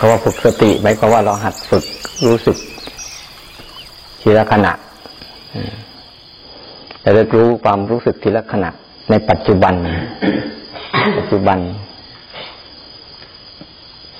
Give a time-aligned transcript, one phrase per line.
[0.00, 1.84] เขาว่าฝึกสติหมายความว่าเราหัดฝึก
[2.26, 2.56] รู้สึก
[4.20, 4.72] ทีละขณะ
[7.00, 8.70] แต่ได้รู้ความรู้สึกทีละขณะ
[9.10, 9.74] ในปัจจุบัน
[11.18, 11.58] ปัจจุบัน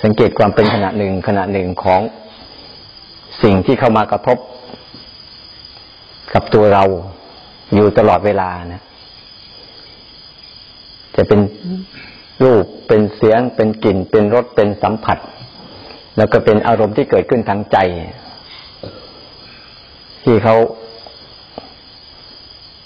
[0.02, 2.00] สังเกตความเป็นขณะหนึ่งขณะหนึ่งของ
[3.42, 4.38] สิ่งที่เข้ามากระทบ
[6.34, 6.84] กับตัวเรา
[7.74, 8.82] อยู่ตลอดเวลานะ
[11.16, 11.40] จะเป็น
[12.44, 15.18] รูปเป็นเสียงเป็นกลิ่นเป็นรสเป็นสัมผัส
[16.20, 17.78] แล้วก็เป็นอารมณ์ที่เกิดขึ้นทางใจ
[20.24, 20.56] ที่เขา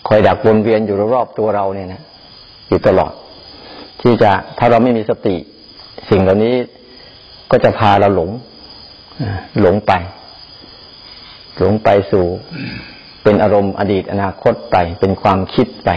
[0.08, 2.02] คอยดักวนเวียนอยู่รอบตัวเราเนี่ยนะ
[2.68, 3.12] อยู่ตลอด
[4.02, 5.36] ที่จะถ้าเราไม่มีสติ
[6.10, 6.54] สิ่งเหล่านี้
[7.50, 8.30] ก็จะพาเราหลง
[9.60, 9.92] หลงไป
[11.58, 12.24] หลงไปสู่
[13.22, 15.90] เป็นอารมณ์อดีตอนาคตไป เป็นความคิดไป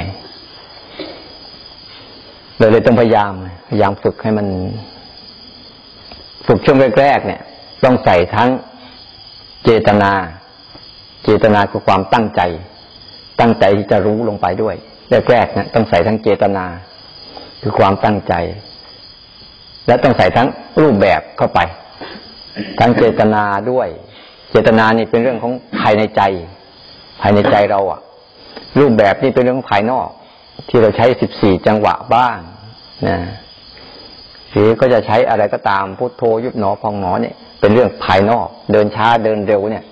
[2.58, 3.34] เลยเลยต้องพยายาม
[3.70, 4.48] พยายามฝึกให้มัน
[6.48, 7.42] ฝึกช่วงแรกๆเนี่ย
[7.84, 8.50] ต้องใส่ทั้ง
[9.64, 10.12] เจตนา
[11.24, 12.42] เจตนาคือความตั้งใจ
[13.40, 14.76] ตั้งใจที่จะรู้ลงไปด้วย
[15.32, 16.66] แรกๆนะต้องใส่ทั้งเจตนา
[17.62, 18.34] คือความตั้งใจ
[19.88, 20.48] และต้องใส่ทั้ง
[20.82, 21.60] รูปแบบเข้าไป
[22.80, 23.88] ทั้งเจตนาด้วย
[24.52, 26.22] เจตนานี่เป็นเรื่องของภายในใจ
[27.22, 28.02] ภายในใจเราอะ
[28.80, 30.08] รูปแบบนี่เป็นเรื่องภายนอก
[30.70, 32.38] ที่เราใช้สิบสี่จังหวะบ้าง
[33.08, 33.18] นะ
[34.52, 39.84] หรือก็จะใช้อะไรก็ตามพุทโธยุบหนอพองหนอเนี่ย เป็นเรื่องภายนอก เดินช้าเดินเร็วเนี่ย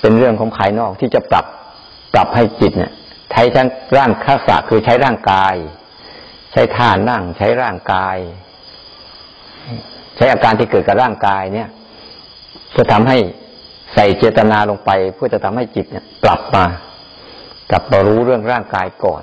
[0.00, 1.46] เป็นเรื่องของภายนอกที่จะปรับ
[2.14, 2.92] ปรับให้จิตเนี่ย
[3.32, 5.54] ใช้ทั้งร่างข้าศคือใช้ร่างกาย
[6.52, 8.16] ใช้ท่านั่งใช้ร่างกาย
[10.16, 11.68] ใช้อาการที่เกิดกับร่างกายเนี่ย
[12.76, 13.18] จะทำให้
[13.94, 16.64] ใส่เจตนาลงไป เพื่อจะทำให้จิตเนี่ยกลับมา
[17.70, 19.22] กลับมารู้เรื่องร่างกายก่อน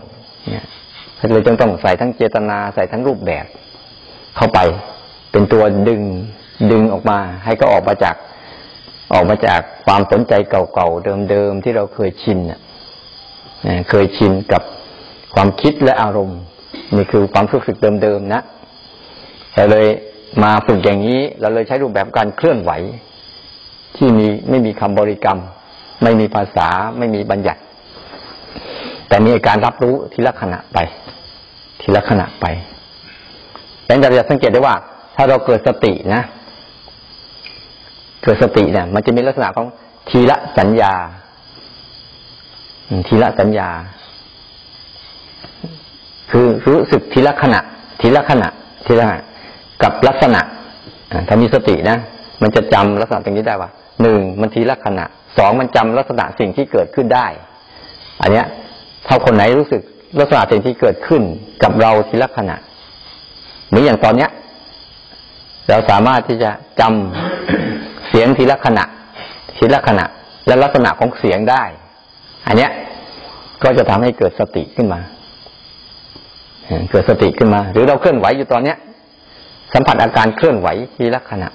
[0.49, 0.65] เนี่ย
[1.31, 3.45] เลยจึงต้องใส่ทั้งเจตนาใส่ทั้งรูปแบบ
[4.37, 4.59] เข้าไป
[5.31, 6.01] เป็นตัวดึง
[6.71, 8.15] ดึงออกมา ให้ก็ออกมาจาก
[9.13, 12.59] ออกมาจากความสนใจเก่าๆเดิมๆที่เราเคยชินเนี่ย
[13.89, 14.61] เคยชินกับ
[15.33, 16.39] ความคิดและอารมณ์
[16.95, 18.41] นี่คือความรู้สึกเดิมๆนะ
[19.53, 19.87] แต่เลย
[20.43, 22.71] มาฝึกอย่างนี้ เราเลยใช้รูปแบบการเคลื่อนไหว
[23.97, 25.39] ที่มีไม่มีคำบริกรรม
[26.03, 26.67] ไม่มีภาษา
[26.97, 27.61] ไม่มีบัญญัติ
[29.07, 30.77] แต่มีการรับรู้ทีละขณะไป
[31.81, 32.45] ทีละขณะไป
[33.85, 34.75] แล้วเราจะสังเกตได้ว่า
[35.15, 36.21] ถ้าเราเกิดสตินะ
[38.23, 39.67] เกิดสติเนี่ยมันจะมีลักษณะของ
[40.09, 40.93] ทีละสัญญา
[43.07, 43.69] ทีละสัญญา
[46.31, 47.59] คือรู้สึกทีละขณะ
[48.01, 48.47] ทีละขณะ
[48.85, 49.05] ทีละ
[49.83, 50.41] กับลักษณะ
[51.27, 51.97] ถ้ามีสตินะ
[52.41, 53.69] มันจะจำลักษณะตรงนี้ได้ว่า
[54.01, 55.05] หนึ่งมันทีละขณะ
[55.37, 57.27] สองมันจำลักษณะสิ่งที่เกิดขึ้นได้
[58.21, 58.45] อันเนี้ย
[59.07, 59.81] ถ้าคนไหนรู้สึก
[60.19, 61.21] ลักษณะสิ่งที่เกิดขึ้น
[61.63, 62.55] กับเราทีละขณะ
[63.69, 64.29] หมือนอย่างตอนเนี้ย
[65.69, 68.85] เราสามารถที่จะจำเสียงทีละขณะ
[69.57, 70.05] ทีละขณะ
[70.47, 71.63] และลักษณะของเสียงได้
[72.47, 72.71] อันเนี้ย
[73.63, 74.99] ก็จะทำให้เกิดสติขึ้นมา
[76.91, 78.77] เกิดสติขึ้นมา หรือเราเคลื่อนไหวอยู่ตอนเนี้ย
[79.73, 81.49] สัมผัสอาการเคลื่อนไหวทีละขณะ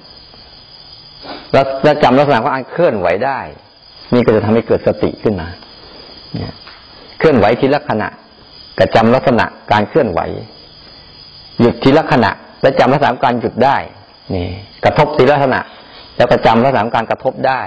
[1.53, 3.41] แล้วจำลักษณะของการเคลื่อนไหวได้
[4.15, 5.49] นี่ก็จะทำให้เกิดสติขึ้นมา
[7.19, 8.09] เคลื่อนไหวทีละขณะ
[8.79, 10.21] กระจำลักษณะการเคลื่อนไหว
[11.61, 12.31] หยุดทีละขณะ
[12.63, 13.77] และจำลักษณะการหยุดได้
[14.35, 14.47] นี่
[14.85, 15.61] กระทบทีละขณะ
[16.17, 17.63] แล้วกระจำลักษณะการกระทบได้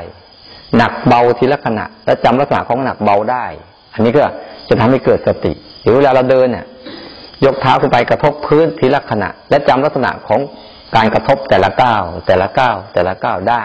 [0.78, 3.45] หนักเบาทีละขณะ และจำลักษณะของหนักเบาได้
[3.94, 4.24] อันนี้ก็
[4.69, 6.66] จะทำให้เกิดสติหรือเวลาเราเดินเนี่ย
[7.45, 10.40] ยกเท้าขึ้นไปกระทบพื้นทีละขณะ และจำลักษณะของ
[10.95, 13.63] การกระทบแต่ละก้าวแต่ละก้าวแต่ละก้าวได้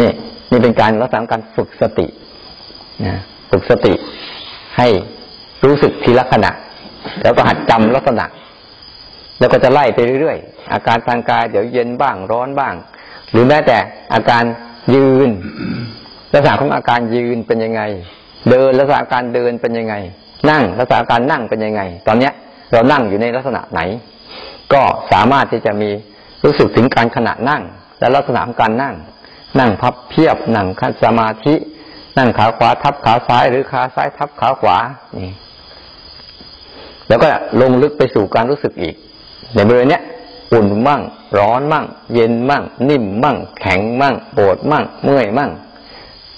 [0.00, 0.10] นี่
[0.50, 2.06] นี่เป็นการลักษณะการฝึกสติ
[3.06, 3.18] นะ
[3.50, 3.94] ฝึกสติ
[4.76, 4.88] ให้
[5.66, 6.50] รู้สึกทีละขณะ
[7.22, 8.24] แล้วก็หัดจำลักษณะ
[9.38, 12.74] แล้วก็จะไล่ไปเรื่อยๆ อาการทางกายเดี๋ยวเย็นบ้างร้อนบ้าง
[13.30, 13.76] หรือแม้แต่
[14.14, 14.44] อาการ
[14.94, 15.30] ยืน
[16.32, 17.82] ลักษณะของอาการยืนเป็นยังไง
[18.50, 19.94] เดินลักษณะการเดินเป็นยังไง
[20.50, 22.32] นั่งลักษณะการนั่งเป็นยังไง ตอนเนี้ย
[22.72, 23.80] เรานั่งอยู่ในลักษณะไหน
[24.72, 24.82] ก็
[25.12, 25.90] สามารถที่จะมี
[26.44, 27.62] รู้สึกถึงการขณะนั่ง
[27.98, 28.94] และลักษณะของการนั่ง
[29.58, 31.54] นั่งพับเพียบนั่งคัสมาธิ
[32.18, 34.76] นั่งขาขวาทับขาซ้าย หรือขาซ้ายทับขาขวา
[35.18, 35.30] นี่
[37.08, 37.28] แล้วก็
[37.60, 38.94] ลงลึกไปสู่การรู้สึกอีก
[39.54, 40.02] ในบริเวณนี้ย
[40.52, 41.00] อุ่นมั่ง
[41.38, 41.84] ร้อนมั่ง
[42.14, 45.50] เย็นมั่ง นิ่มมั่ง แข็งมั่งปวดมั่ง เมื่อยมั่ง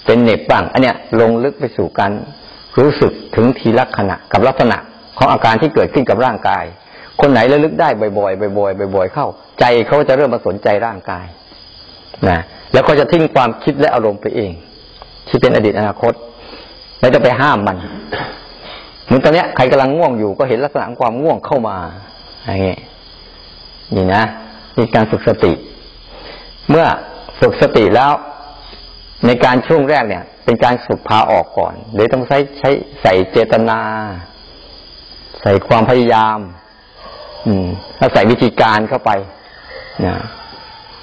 [0.05, 2.11] เป็นเหน็บบ้างอันเนี้ยลงลึกไปสู่การ
[2.79, 4.77] รู้สึกถึงทีละขณะกับลักษณะ
[5.17, 6.63] ของอาการที่เกิดขึ้นกับร่างกาย
[7.21, 9.27] คนไหนระลึกได้บ่อยๆบ่อยๆบ่อยๆเข้า
[9.59, 11.25] ใจเขาจะเริ่มมาสนใจร่างกาย
[12.29, 12.39] นะ
[12.73, 14.51] แล้วก็จะทิ้งความคิดและอารมณ์ไปเอง
[15.27, 16.13] ที่เป็นอดีตอนาคต
[16.99, 17.77] ไม่ต้องไปห้ามมัน
[19.05, 21.77] เหมือนตอนเนี้ยใครกำลังง่วงอยู่ก็เห็นลักษณะความง่วงเข้ามา
[22.45, 22.77] อย่างนี้
[23.95, 24.23] นี่นะ
[24.75, 25.53] นี่การฝึกสติ
[26.69, 26.85] เมื่อ
[27.39, 28.11] ฝึกสติแล้ว
[29.25, 32.69] ในการช่วงแรกเนี่ย เป็นการฝึกพาออกก่อนหรือต้องใช้ใช้
[33.01, 33.79] ใส่เจตนา
[35.41, 36.37] ใส่ความพยายาม
[37.47, 37.67] อืม
[37.97, 39.11] แล้วใส่วิธีการเข้าไป
[40.05, 40.15] นะ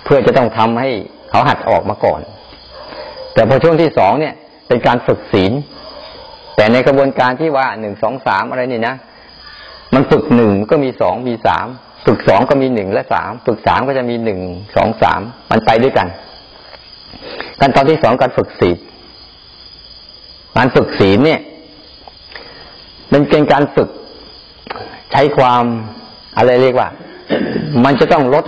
[0.05, 0.91] เพื่อจะต้องทำให้
[1.31, 2.21] เขาหัดออกมาก่อน
[3.35, 4.35] แต่พอช่วงที่สองเนี่ย
[4.69, 5.53] เป็นการฝึกศีล
[6.57, 8.95] แต่ในกระบวนการที่ว่าหนึ่งสองสามอะไรนี่นะ
[9.95, 11.67] มันฝึกหนึ่งก็มีสองมีสาม
[12.07, 14.41] ฝึกสองก็มีหนึ่งและสามฝึกสามก็จะมีหนึ่ง
[14.77, 15.21] สองสาม
[15.51, 16.09] มันไปด้วยกัน
[17.61, 18.77] ขั้นตอนที่สองการฝึกศีล
[20.57, 21.41] การฝึกศีลเนี่ย
[23.13, 23.89] มันเป็นการฝึก
[25.13, 25.65] ใช้ความ
[26.37, 26.89] อะไรเรียกว่า
[27.85, 28.45] มันจะต้องลด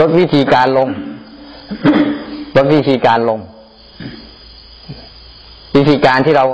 [0.00, 0.88] ลดวิธีการลง
[2.56, 3.40] ลดวิธีการลง
[5.76, 6.46] วิธีการที่เรา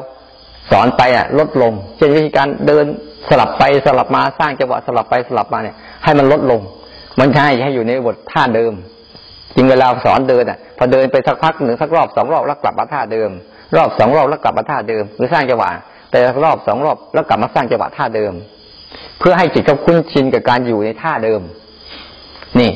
[0.71, 2.85] สอนไปอะ ลดลง เช่นวิธีการเดิน
[3.29, 6.61] สลับไปสลับมาสร้างจังหวะสลับไปสลับมาเนี่ย ให้มันลดลง
[7.21, 8.73] มันใช่ให้อยู่ในบทท่าเดิม
[9.55, 13.31] จริงเวลาสอนเดินอะ พอเดินไปสักพักหนึ่งสักรอบสองรอบแล้วกลับมาท่าเดิม
[13.77, 15.69] รอบสองรอบแล้วกลับมาท่าเดิม หรือสร้างจังหวะ
[16.13, 18.33] แต่รอบสองรอบแล้วกลับมาสร้างจังหวะท่าเดิม
[19.19, 21.41] เพื่อให้จิตเขาคุ้นชินกับการอยู่ในท่าเดิม
[22.61, 22.71] นี่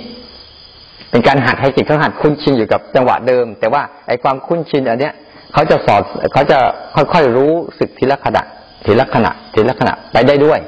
[1.11, 5.15] เป็นการหัดให้จิตเขาหัดคุ้นชินอยู่กับจังหวะเดิม แต่ว่าไอ้ความคุ้นชินอันเนี้ย
[5.53, 6.59] เขาจะสอดเขาจะ
[6.95, 8.43] ค่อยๆรู้สึกทีละขณะ
[8.85, 10.59] ทีละขณะทีละขณะไปได้ด้วย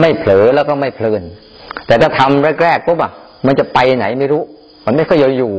[0.00, 1.22] ไม่เผลอแล้วก็ไม่เพลิน
[1.86, 3.12] แต่ถ้าทำแรกๆปุ๊บอะ
[3.46, 4.42] มันจะไปไหนไม่รู้
[4.86, 5.52] มันไม่ค่อยอยู่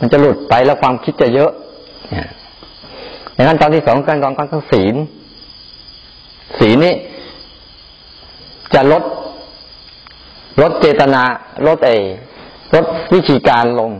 [0.00, 1.50] มันจะหลุดไปแล้วความคิดจะเยอะ
[3.36, 4.94] ดังนั้นตอนที่สองการกองการทั้งศีล
[6.58, 6.94] ศีลนี้
[8.74, 9.02] จะลด
[10.62, 11.22] ลดเจตนา
[11.66, 11.90] ลดเอ
[12.74, 12.84] ลด
[13.14, 13.90] วิธีการลง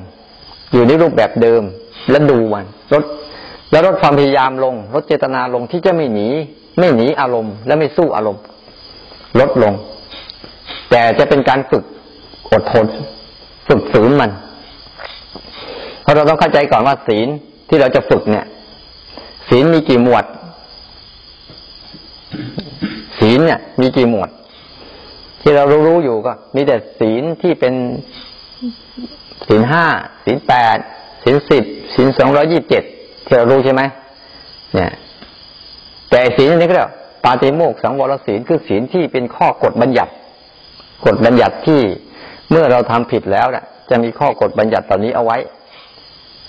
[0.73, 1.63] อยู่ในรูปแบบเดิม
[2.11, 3.05] แล้วดูมันลด
[3.71, 6.29] แล้วลดความพยายามลงลดเจตนาลงที่จะไม่หนี
[6.79, 8.43] ไม่หนีอารมณ์ และไม่สู้อารมณ์
[9.41, 9.75] ลดลง
[10.91, 11.85] แต่จะเป็นการฝึก
[12.53, 12.87] อดทน
[13.69, 14.31] ฝึกฝืนมัน
[16.03, 17.29] เพราะเราต้องเข้าใจก่อนว่าศีล
[17.69, 18.47] ที่เราจะฝึกเนี่ย
[19.49, 20.25] ศีลมีกี่หมวด
[23.19, 24.31] ศีลเนี่ย มีกี่หมวด
[25.41, 27.75] ที่เรารู้อยู่ก็ มีแต่ศีลที่เป็น
[29.49, 29.87] ศีลห้า
[30.25, 30.79] ศีลแปด
[31.23, 31.65] ศีลสิบ
[31.95, 32.83] ศีลสองร้อยี่บเจ็ด
[33.25, 33.83] ที่เรารู้ใช่ไหม
[34.75, 34.93] เนี่ย
[36.17, 36.93] แต่ศีลนี้ก็เรียก
[37.25, 40.13] ปาติโมกสังวรศีลคือศีลที่เป็นข้อกฎบัญญัติ
[41.07, 41.81] กฎบัญญัติที่
[42.51, 45.39] เมื่อเราทำผิดแล้วเนี่ยจะมีข้อกฎบัญญัติตอนนี้เอาไว้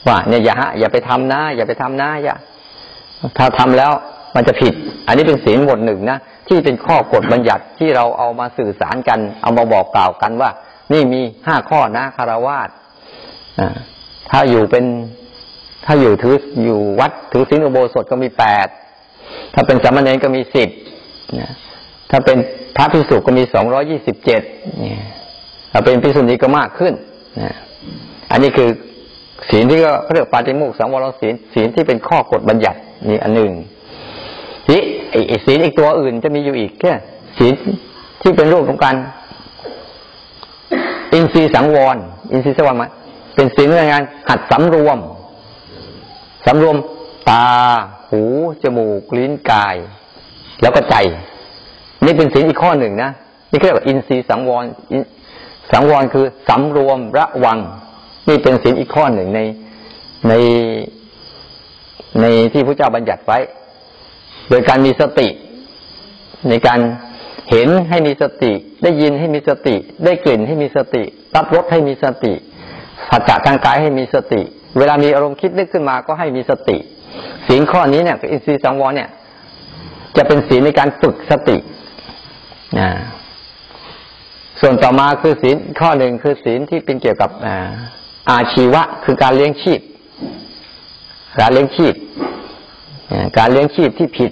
[0.07, 2.35] ว่าเนี่ยอย่าอย่าไปทำนะ อย่าไปทำนะอย่า
[3.37, 3.91] ถ้าทำแล้ว
[4.35, 4.73] มันจะผิด
[5.07, 10.49] อันนี้เป็นศีลหมวดหนึ่งนะที่เป็นข้อกฎบัญญัติที่เราเอามาสื่อสารกัน เอามาบอกกล่าวกันว่า
[10.93, 12.69] นี่มีห้าข้อนะคารวาส
[14.29, 14.85] ถ้าอยู่เป็น
[15.85, 18.67] ถ้าอยู่ถืออยู่วัดถือศีลอุโบสถก็มีแปด
[19.53, 20.69] ถ้าเป็นสามเณรก็มีสิบ
[22.11, 22.37] ถ้าเป็น
[22.75, 24.41] พระพิสุก็มีสองร้อยี่สิบเจ็ด
[25.71, 26.93] ถ้าเป็นพิสุนีก็มากขึ้น
[28.31, 28.69] อันนี้คือ
[29.49, 32.79] ศีลที่ก็เขาเรียกปาฏิโมกข์สังวรศีลศีลที่เป็นข้อกฎบัญญัติ
[33.09, 33.51] นี่อันหนึ่ง
[34.67, 34.79] ที่
[35.11, 36.91] ไอ้ศีลอีกตัวอื่นจะมีอยู่อีกแค่
[37.37, 37.53] ศีล
[38.21, 38.95] ที่เป็นรูปของการ
[41.13, 41.97] อินทรีย์สังวร
[42.31, 42.89] อินทรีย์สังวรมา
[43.35, 44.97] เป็นศีลในงานหัดสำรวม
[46.45, 46.75] สำรวม
[47.29, 47.45] ตา
[48.09, 48.21] หู
[48.63, 49.75] จมูก ลิ้นกาย
[50.61, 50.95] แล้วก็ใจ
[52.05, 53.11] นี่เป็นศีลอีกข้อหนึ่งนะ
[53.51, 54.65] นี่เรียกว่าอินทรีย์สังวร
[55.71, 57.59] สังวรคือสำรวมระวัง
[58.29, 59.39] นี่เป็นศีลอีกข้อหนึ่งใน
[60.27, 60.33] ใน
[62.21, 63.39] ในที่พระเจ้าบัญญัติไว้
[64.49, 65.27] โดยการมีสติ
[66.49, 66.79] ในการ
[67.49, 68.51] เห็นให้มีสติ
[68.83, 71.03] ได้ยินให้มีสติ ได้กลิ่นให้มีสติ
[71.35, 72.33] รับรสให้มีสติ
[73.09, 74.41] สัจจะทางกายให้มีสติ
[74.77, 76.77] เวลามีอารมณ์คิดนึกขึ้นมาก็ให้มีสติ
[77.47, 79.09] ศีลข้อนี้เนี่ยอินทรีย์สังวรเนี่ย
[80.17, 81.57] จะเป็นศีลในการฝึกสติ
[82.79, 82.89] นะ
[84.61, 87.29] ส่วนต่อมาคือศีลข้อหนึ่งคือศีลที่เป็นเกี่ยวกับ
[88.29, 89.79] อาชีวะ คือการเลี้ยงชีพ
[91.39, 91.93] การเลี้ยงชีพ
[93.37, 94.31] การเลี้ยงชีพที่ผิด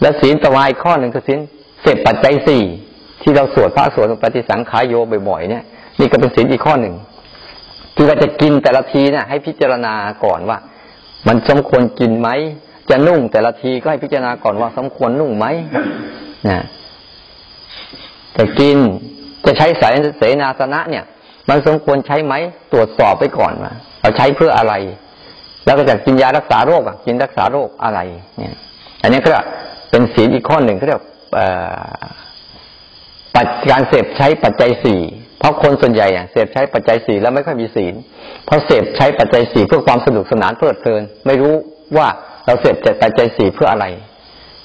[0.00, 1.38] และศีลต่อมาอีกข้อหนึ่งคือศีล
[1.82, 2.62] เสพปัจจัยสี่
[3.22, 4.94] ที่เราสวดพระสวดปฏิสังขายโย
[5.28, 5.64] บ่อยๆเนี่ย
[5.98, 6.94] นี่ก็เป็นศีลอีกข้อหนึ่ง
[7.94, 10.58] ที่ว่าจะกินแต่ละทีเนะ่ยให้พิจารณาก่อนว่า
[11.28, 12.28] มันสมควรกินไหม
[12.90, 15.46] จะนุ่งแต่ละทีก็ให้พิจารณาก่อนว่าสมควรนุ่งไหม
[16.48, 16.60] นะ
[18.36, 18.76] จะกิน
[19.44, 21.04] จะใช้สายเสนาสนะเนี่ย
[21.48, 22.34] มันสมควรใช้ไหม
[22.72, 24.74] ตรวจสอบไปก่อนว่าเราใช้เพื่ออะไร
[25.64, 28.00] แล้วก็จะกินยารักษาโรคอะกินรักษาโรคอะไร
[28.38, 28.54] เนี่ย
[29.02, 29.30] อันนี้ก็
[29.90, 31.02] เป็นศีลอีกข้อหนึ่งเขาเรียก
[33.70, 35.00] การเสพใช้ปัจจัยสี่
[35.44, 37.94] ราะคนส่วนใหญ่เสพใช้ปัจจัยสี่แล้วไม่ค่อยมีศีล
[38.46, 41.54] เพราะเสพใช้ปัจจัยสี่เพื่อความสนุกสนานเพลิดเพลิน ไม่รู้
[41.96, 42.08] ว่า
[42.46, 43.86] เราเสพปัจจัยสี่เพื่ออะไร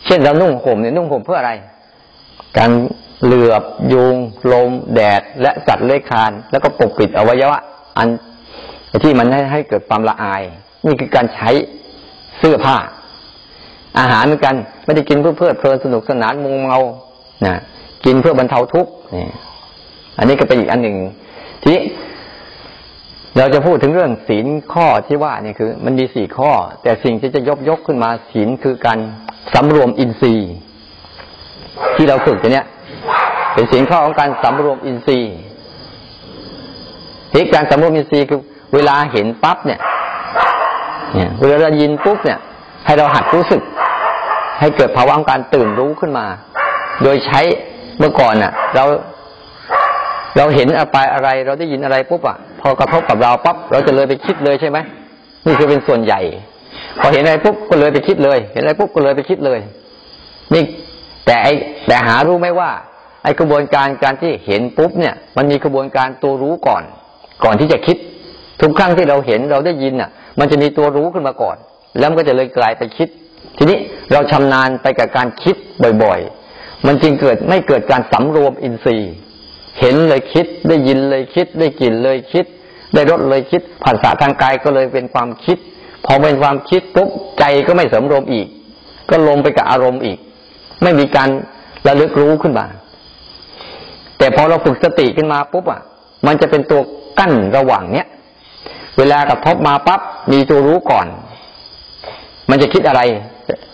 [0.05, 1.51] เช่นเรานุ่งห่มเนี่ยนุ่งห่มเพื่ออะไร
[2.57, 2.71] การ
[3.23, 4.15] เหลือบยุง
[4.51, 7.59] ลม แดด และสัตว์เลื้อยคลาน แล้วก็ปกปิดอวัยวะ
[7.97, 8.07] อัน
[9.03, 10.41] ที่มันให้ให้เกิดความละอาย
[10.85, 11.49] นี่คือการใช้
[12.39, 12.77] เสื้อผ้า
[13.99, 14.55] อาหารเหมือนกัน
[14.85, 16.79] ไม่ได้กินเพื่อเพลิดเพลินสนุกสนานมุงเมา
[17.45, 17.55] นะ
[18.05, 19.27] กินเพื่อบรรเทาทุกข์นี่
[20.19, 20.97] อันนี้ก็เป็นอีกอันหนึ่ง
[21.63, 21.77] ที่
[23.37, 26.51] เราจะพูดถึงเรื่องศีลข้อที่ว่านี่คือ มันมีสี่ข้อ
[26.83, 28.99] แต่สิ่งที่จะยกยกขึ้นมาศีลคือการ
[29.53, 30.51] สำรวมอินทรีย์
[31.95, 32.65] ที่เราฝึกตัวเนี้ย
[33.53, 35.33] เป็นศีลข้อของการสำรวมอินทรีย์
[37.31, 38.39] ที่การสำรวมอินทรีย์คือ
[38.73, 39.79] เวลาเห็นปั๊บเนี่ย
[41.13, 42.39] เนี่ยเวลาเรายินปุ๊บเนี่ย
[42.85, 43.61] ให้เราหัดรู้สึก
[44.59, 46.25] ให้เกิดภาวะของการตื่นรู้ขึ้นมา
[47.03, 47.41] โดยใช้
[47.97, 48.85] เมื่อก่อนน่ะ เรา
[50.37, 54.77] เราเห็นอะไรอะไรเราได้ยินอะไรปุ๊บอะพอกระทบกับเราปั๊บเราจะเลยไปคิดเลยใช่ไหม
[55.45, 56.21] นี่คือเป็นส่วนใหญ่
[56.99, 59.59] พอเห็นอะไรปุ๊บก็เลยไปคิดเลย เห็นอะไรปุ๊บก็เลยไปคิดเลย
[60.53, 60.63] นี่
[61.25, 61.47] แต่ไอ
[61.87, 62.69] แต่หารู้ไหมว่า
[63.23, 66.83] ไอกระบวนการการที่เห็นปุ๊บเนี่ย มันมีกระบวนการตัวรู้ก่อน
[67.43, 67.97] ก่อนที่จะคิด
[68.61, 70.09] ทุกครั้งที่เราเห็นเราได้ยินอะ
[70.39, 71.57] มันจะมีตัวรู้ขึ้นมาก่อน
[71.99, 73.07] แล้วมันก็จะเลยกลายไปคิด
[73.57, 73.77] ทีนี้
[74.11, 75.55] เราชำนาญไปกับการคิด
[76.03, 76.19] บ่อย
[76.53, 79.13] ๆ มันจึงเกิดไม่เกิดการสำรวมอินทรีย์
[79.79, 82.45] เห็นเลยคิดได้ยินเลยคิด ได้กลิ่นเลยคิด
[82.93, 85.57] ได้รสเลยคิดภาษาทางกายก็เลยเป็นความคิด
[86.05, 87.09] พอเป็นความคิดปุ๊บ
[87.39, 88.47] ใจก็ไม่สมรวมอีก
[89.09, 90.17] ก็ลงไปกับอารมณ์อีก
[90.83, 91.29] ไม่มีการ
[91.87, 92.65] ระลึกรู้ขึ้นมา
[94.17, 95.81] แต่พอเราฝึกสติขึ้นมาปุ๊บอะ
[96.25, 96.81] มันจะเป็นตัว
[97.19, 98.07] กั้นระหว่างเนี้ย
[98.97, 101.07] เวลากระทบมาปั๊บมีตัวรู้ก่อน
[102.49, 103.01] มันจะคิดอะไร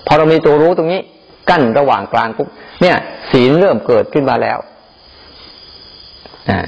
[0.07, 1.01] พอเรามีตัวรู้ตรงนี้
[1.49, 2.47] กั้นระหว่างกลางปุ๊บ
[2.81, 2.95] เนี่ย
[3.31, 4.57] ศีลเริ่มเกิดขึ้นมาแล้ว
[6.49, 6.59] อ่า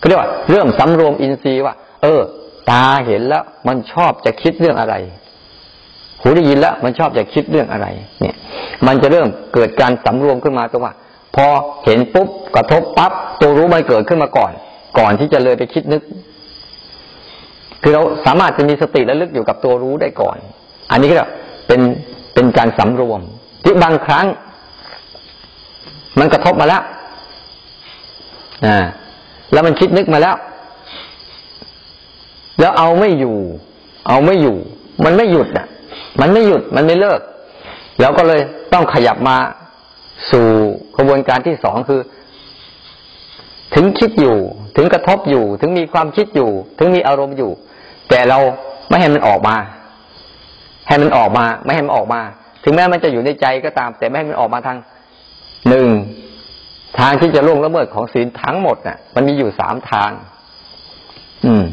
[0.00, 2.22] ก็เรียกว่าเริ่มสำรวมอินทรีย์ว่า เออ
[2.70, 4.94] ตาเห็นแล้วมันชอบจะคิดเรื่องอะไร
[6.20, 7.86] หูได้ยินแล้วมันชอบจะคิดเรื่องอะไร
[8.20, 8.36] เนี่ย
[8.86, 10.94] มันจะเริ่มเกิดการสำรวมขึ้นมาตรงว่า
[11.36, 11.46] พอ
[11.84, 14.52] เห็นปุ๊บกระทบปั๊บตัวรู้มันเกิดขึ้นมาก่อน
[14.98, 16.02] ก่อนที่จะเลยไปคิดนึก
[17.82, 20.36] คือเราสามารถจะมีสติและลึกอยู่กับตัวรู้ได้ก่อน
[20.90, 21.16] อันนี้ก็
[21.66, 21.80] เป็น
[22.34, 23.20] เป็นการสำรวม
[23.64, 24.26] ที่บางครั้ง
[26.18, 26.82] มันกระทบมาแล้ว
[28.66, 28.78] อ่า
[29.52, 30.36] แล้วมันคิดนึกมาแล้ว
[32.60, 33.36] แล้วเอาไม่อยู่
[34.08, 34.56] เอาไม่อยู่
[35.04, 35.66] มันไม่หยุดอะ
[36.20, 37.20] มันไม่หยุดมันไม่เลิก
[38.00, 38.40] แล้วก็เลย
[38.72, 39.36] ต้องขยับมา
[40.30, 40.46] สู่
[40.96, 42.00] กระบวนการที่สองคือ
[43.74, 44.36] ถึงคิดอยู่
[44.76, 47.50] ถึงกระทบอยู่ ถึงมีความคิดอยู่ ถึงมีอารมณ์อยู่
[48.08, 48.38] แต่เรา
[48.88, 49.56] ไม่ให้มันออกมา
[50.88, 52.20] ให้มันออกมา ไม่ให้มันออกมา
[52.64, 54.78] ถึงแม้มันจะอยู่ในใจก็ตาม แต่ไม่ให้มันออกมาทาง
[55.68, 55.88] หนึ่ง
[56.98, 60.10] ทางที่จะล่วงละเมิดของศีลทั้งหมดน่ะ มันมีอยู่สามทาง
[61.46, 61.64] อืม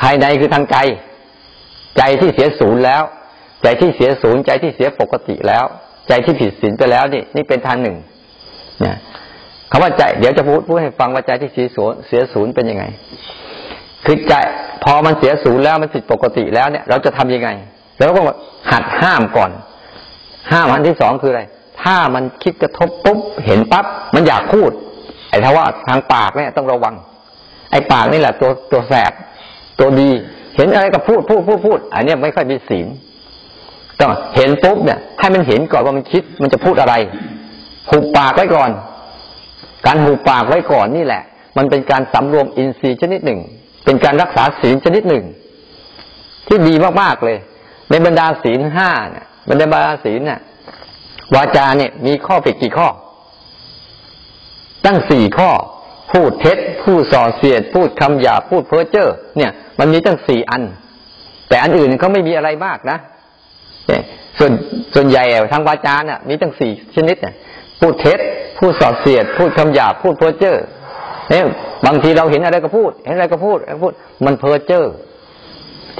[0.00, 0.76] ภายในคือทางใจ
[1.98, 3.02] ใจที่เสียศูนย์แล้ว
[3.62, 5.64] ใจที่เสียศูนย์ใจที่เสียปกติแล้ว
[6.08, 7.96] ใจที่ผิดศีลไปแล้วนี่นี่เป็นทางหนึ่ง
[8.80, 8.96] เนี่ย
[9.70, 12.84] คำว่าใจ เดี๋ยวจะพูดพูดให้ฟังว่าใจที่เสียศูนย์เสียศูนย์เป็นยังไง
[14.04, 14.32] คือใจ
[14.84, 17.48] พอมันเสียศูนย์แล้วมันผิดปกติแล้วเนี่ย เราจะทำยังไง
[17.98, 18.22] แล้วก็
[18.70, 19.50] หัดห้ามก่อน
[20.52, 21.42] ห้ามอันที่สองคืออะไร
[21.82, 23.84] ถ้ามันคิดกระทบปุ๊บเห็นปั๊บ
[24.14, 24.70] มันอยากพูด
[25.30, 26.94] ไอ้ถ้าว่าทางปากเนี่ยต้องระวัง
[27.70, 29.12] ไอ้ปากนี่แหละตัวตัวแสบ
[29.78, 30.10] ตัวดี
[30.56, 32.86] เห็นอะไรก็พูดพูดพูดพูดอันนี้ไม่ค่อยมีศีล
[34.00, 36.94] ต้องเห็นปุ๊บเนี่ยให้มันเห็นก่อนว่ามันคิดมันจะพูดอะไร
[37.90, 38.70] หุบปากไว้ก่อน
[39.86, 41.22] การหุบปากไว้ก่อนนี่แหละ
[41.56, 43.40] มันเป็นการสำรวมอินทรีย์ชนิดหนึ่ง
[43.84, 45.24] เป็นการรักษาศีลชนิดหนึ่ง
[46.46, 47.38] ที่ดีมากๆเลย
[47.90, 50.40] ในบรรดาศีลห้าเนี่ยบรรดาศีลเนี่ย
[51.34, 52.88] วาจาเนี่ย มีข้อผิดกี่ข้อ
[54.86, 55.50] ตั้งสี่ข้อ
[56.12, 60.62] พูดเท็จ พูดส่อเสียด พูดคำหยาพูดเพ้อเจ้อเนี่ย มันมีตั้งสี่อัน
[61.48, 62.98] แต่อันอื่นเขาไม่มีอะไรมากนะ
[64.38, 64.52] ส่วน
[64.94, 67.34] ส่วนใหญ่ทางวาจาเนี่ยมีตั้งสี่ชนิดเนี่ย
[67.80, 68.18] พูดเท็จ
[68.58, 70.56] พูดส่อเสียด พูดคำหยาพูดเพ้อเจ้อ
[71.30, 71.44] เนี่ย
[71.86, 73.92] บางทีเราเห็นอะไรก็พูด เห็นอะไรก็พูดพูด
[74.24, 74.84] มันเพ้อเจ้อ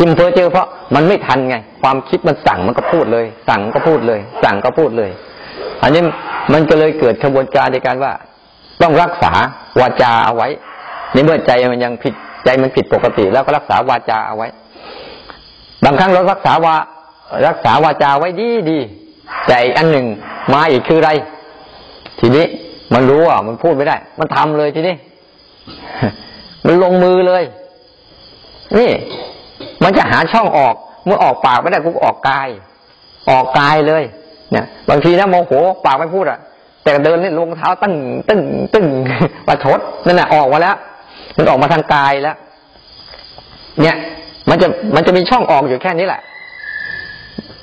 [0.01, 5.11] ที่มันเพ้อเจอเพราะมันไม่ทันไง ความคิดมันสั่งมันก็พูดเลย สั่งก็พูดเลย สั่งก็พูดเลย
[5.83, 6.03] อันนี้
[6.53, 8.13] มันก็เลยเกิดกระบวนการในการว่า
[8.83, 9.33] ต้องรักษา
[9.81, 10.49] วาจาเอาไว้
[11.13, 14.49] ในเมื่อใจมันยังผิดใจมันผิดปกติ แล้วก็รักษาวาจาเอาไว้
[15.85, 16.75] บางครั้งเรารักษาวา
[17.49, 18.79] รักษาวาจาไว้ดีดี
[19.47, 20.07] แต่อีกอันหนึ่ง
[20.55, 21.11] มาอีกคืออะไร
[22.21, 22.45] ทีนี้
[22.95, 24.95] มันรู้อะมันพูดไม่ได้ มันทำเลยทีนี้
[26.67, 27.43] มันลงมือเลย
[28.79, 28.91] นี่
[29.85, 30.75] มันจะหาช่องออก
[31.07, 32.49] เมื่อออกปากไม่ได้กูออกกาย
[33.31, 34.03] ออกกายเลย
[34.53, 35.53] เนี่ยบางทีนะโมโห
[35.87, 36.39] ปากไม่พูดอะ
[36.85, 37.95] แต่เดินนี่ลงเท้าตึ้ง
[38.29, 38.41] ตึ้ง
[38.75, 38.87] ตึ้ง
[39.47, 40.77] ประชดนั่นแหละออกมาแล้ว
[41.37, 42.37] มันออกมาทางกายแล้ว
[43.83, 43.97] เนี่ย
[44.51, 46.23] มันจะมันจะมีช่องออกอยู่แค่นี้แหละ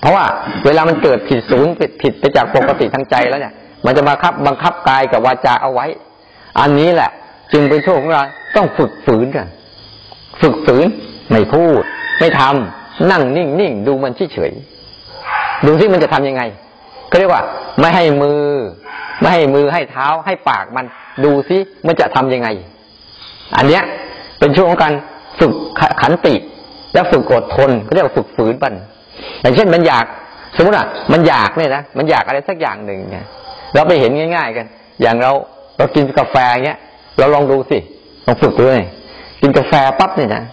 [0.01, 0.25] เพราะว่า
[0.65, 3.53] เวลามันเกิดผิดศูนย์ผิดผิดไปจากปกติทางใจแล้วเนี่ย
[3.85, 5.85] มันจะมาคับบังคับกายกับวาจาเอาไว้
[6.59, 7.11] อันนี้แหละ
[7.53, 8.21] จึงเป็นโชคของเรา
[8.55, 9.47] ต้องฝึกฝืนกัน
[10.41, 10.85] ฝึกฝืน
[11.31, 11.83] ไม่พูด
[12.19, 14.51] ไม่ทำนั่งนิ่งนิ่งดูมันเฉย
[15.65, 16.43] ดูซิมันจะทํำยังไง
[17.11, 17.43] ก็เรียกว่า
[17.79, 18.41] ไม่ให้มือ
[19.19, 20.85] ไม่ให้มือให้เท้าให้ปากมัน
[21.23, 22.47] ดูซิมันจะทํำยังไง
[23.57, 23.83] อันเนี้ย
[24.39, 24.93] เป็นช่วงของการ
[25.39, 25.53] ฝึก
[26.01, 26.35] ขันติ
[26.93, 28.73] และฝึกอดทนก็เรียกว่าฝึกฝืนมัน
[29.41, 30.05] อย่างเช่นมันอยาก
[30.55, 33.25] สมมติอะมันอยากเนี่ยนะมันอยากอะไรสักอย่างหนึ่งเนี่ย
[33.73, 34.65] เราไปเห็นง่าย ๆ กัน
[35.01, 35.31] อย่างเรา
[35.77, 36.79] เรากินกาแฟเงี้ย
[37.19, 37.77] เราลองดูสิ
[38.25, 38.87] ลองฝึกดูเลย
[39.41, 40.43] กินกาแฟปั๊บเนี่ยนะ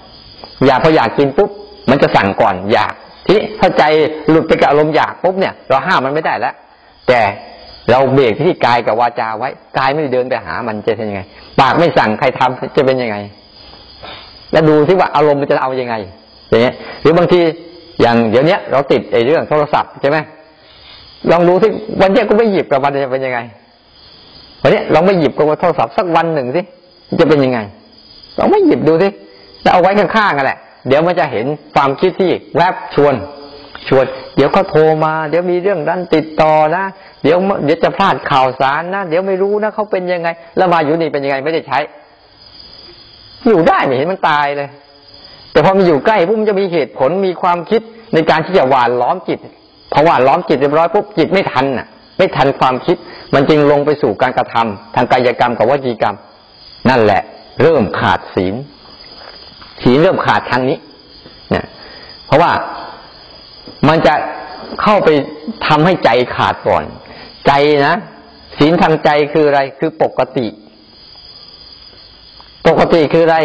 [0.66, 1.50] อยากพออยากกินปุ๊บ
[1.90, 2.92] มันจะสั่งก่อนอยาก
[3.26, 3.82] ทีถ้าใจ
[4.28, 6.54] หลุดไปกับอารมณ์อยากปุ๊บเนี่ย เราห้ามมันไม่ได้แล้ว
[7.08, 7.20] แต่
[7.90, 9.48] เราเบรกที่กายกับวาจาไว้
[9.78, 11.22] กายไม่เดินไปหามันจะเป็นยังไง
[11.60, 13.16] ปากไม่สั่งใครทำจะเป็นยังไง
[14.52, 15.94] แล้วดูที่ว่าอารมณ์มันจะเอาอยังไง
[16.48, 17.40] อย่างเงี้ย หรือบางที
[18.00, 20.18] อย่างเดี๋ยวนี้เราติดไอ้เรื่องโทรศัพท์ใช่ไหม
[21.30, 23.38] ลองดูที่วันนี้ก็ไม่หยิบกับมันจะเป็นยังไง
[24.62, 26.62] วันนี้ลองไม่หยิบกับโทรศัพท์สักวันหนึ่งสิ
[27.20, 27.58] จะเป็นยังไง
[28.38, 29.08] ลองไม่หยิบดูสิ
[29.64, 33.14] แล้วเอาไว้ข้างๆกันแหละ เดี๋ยวมันจะเห็นความคิดที่แวบชวน
[33.88, 34.04] ชวน
[34.36, 36.84] เดี๋ยวเขาโทรมา เดี๋ยวมีเรื่องดันติดต่อนะ
[37.22, 41.78] เดี๋ยวเดี๋ยวจะพลาดข่าวสารนะ เดี๋ยวไม่รู้นะเขาเป็นยังไง แล้วมาอยู่นี่เป็นยังไงไม่ได้ใช้
[43.48, 44.68] อยู่ได้ไม่เห็นมันตายเลย
[45.52, 47.80] แต่พอมันอยู่ใกล้ปุ๊บมันจะมีเหตุผลมีความคิด
[48.14, 49.38] ในการที่จะหวานล้อมจิต
[49.92, 51.86] พอหวานล้อมจิตเรียบร้อยปุ๊บจิตไม่ทันน่ะ
[52.18, 52.96] ไม่ทันความคิด
[53.34, 56.16] มันจึงลงไปสู่การกระทำทางกายกรรมกับวจีกรรม
[56.88, 57.22] นั่นแหละ
[57.62, 58.54] เริ่มขาดศีล
[59.84, 60.78] ศีลเริ่มขาดทางนี้
[61.50, 61.64] เนี่ย
[62.26, 62.52] เพราะว่า
[63.88, 64.14] มันจะ
[64.82, 65.08] เข้าไป
[65.66, 66.84] ทำให้ใจขาดก่อน
[67.46, 67.52] ใจ
[67.86, 67.96] นะ
[68.58, 70.46] ศีลทางใจคืออะไรคือปกติ
[72.68, 73.38] ปกติคืออะไร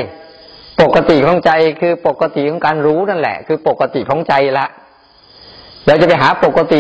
[0.82, 4.66] ปกติของใจคือปกติของการรู้นั่นแหละ คือปกติของใจละ
[5.88, 6.80] เราจะไปหาปกติ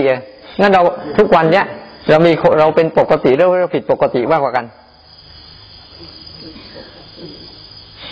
[0.59, 0.83] งั้นเรา
[1.17, 1.65] ทุกวันเนี้ย
[2.09, 4.65] เรามีเราเป็นปกติหรือเราผิดปกติมากกว่ากัน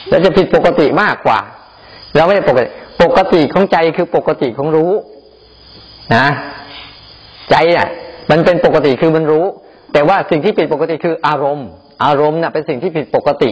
[0.09, 1.39] เราจะผิดปกติมากกว่า
[2.15, 2.69] เราไม่ได้ปกติ
[3.03, 4.91] ปกติของใจคือปกติของรู้
[6.15, 6.27] นะ
[7.51, 7.87] ใจอะ
[8.31, 9.45] มันเป็นปกติคือมันรู้
[9.93, 11.67] แต่ว่าสิ่งที่ผิดปกติคืออารมณ์
[12.05, 13.49] อารมณ์น่ะเป็นสิ่งที่ผิดปกติ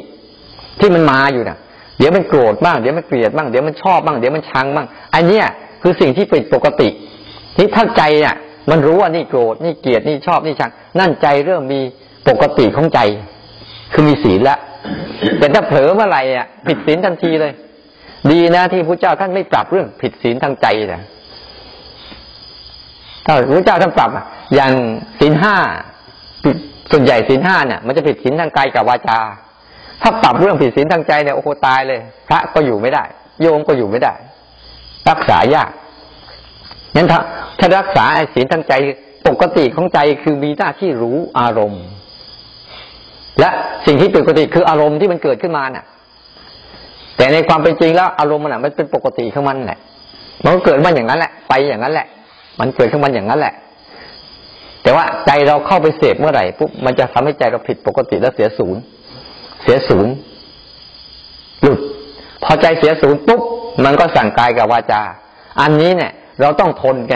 [0.79, 1.57] ที่มันมาอยู่น่ะ
[1.97, 5.45] เดี๋ยวมันโกรธบ้างเดี๋ยวมันเกลียดบ้างเดี๋ยวมันชอบบ้างเดี๋ยวมันชังบ้างอันเนี้ย
[5.81, 6.87] คือสิ่งที่ผิดปกติ
[7.57, 8.35] นี่ถ้าใจเนี่ย
[8.69, 11.81] มันรู้ว่านี่โกรธนี่เกลียดนี่ชอบนี่ชัง นั่นใจเริ่มมี
[12.29, 12.99] ปกติของใจ
[13.93, 14.59] คือมีศีลแล้ว
[15.39, 17.53] แต่ถ้าเผลอเมื่อไหร่อะผิดศีลทันทีเลย
[18.31, 21.03] ดีนะที่พระเจ้าท่านไม่ปรับเรื่องผิดศีลทางใจนะ
[23.25, 24.09] ถ้าพระเจ้าท่านปรับ
[24.55, 24.73] อย่าง
[25.19, 25.55] ศีลห้า
[26.91, 29.19] ส่วนใหญ่ศีลห้าเนี่ยมันจะผิดศีลทางกายกับวาจา
[30.01, 33.03] ถ้าปรับเรื่องผิดศีลทางใจเนี่ยโอ้โหตายเลย พระก็อยู่ไม่ได้
[33.41, 34.13] โยมก็อยู่ไม่ได้
[35.09, 35.71] รักษายาก
[36.95, 37.19] งั้นถ้า
[37.59, 38.73] ถ้ารักษาไอ้ศีลทางใจ
[39.27, 41.83] ปกติของใจคือมีหน้าที่รู้อารมณ์
[43.39, 43.49] และ
[43.85, 45.85] สิ่งที่ผิดปกติคืออารมณ์ที่มันเกิดขึ้นมาน่ะ
[47.17, 49.79] แต่ในความเป็นจริงแล้วอารมณ์มันอะมันเป็นปกติของมันแหละ
[50.43, 52.07] มันก็เกิดมาอย่างนั้นแหละ ไปอย่างนั้นแหละ
[52.59, 53.53] มันเกิดขึ้นมาอย่างนั้นแหละ
[54.83, 58.81] แต่ว่าใจเราเข้าไปเสพเมื่อไหร่ปุ๊บมันจะทำให้ใจเราผิดปกติแล้วเสียศูนย์
[59.63, 60.13] เสียศูนย์
[61.61, 61.79] หลุด
[62.43, 63.41] พอใจเสียศูนย์ปุ๊บ
[63.85, 65.01] มันก็สั่งกายกับวาจา
[65.61, 67.15] อันนี้เนี่ย เราต้องทนไง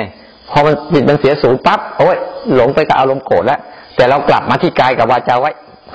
[0.52, 2.18] พอมันจิตมันเสียสูงปั๊บโอ้ย
[2.56, 3.60] หลงไปกับอารมณ์โกรธแล้ว
[3.96, 5.52] แต่เรากลับมาที่กายกับวาจาไว้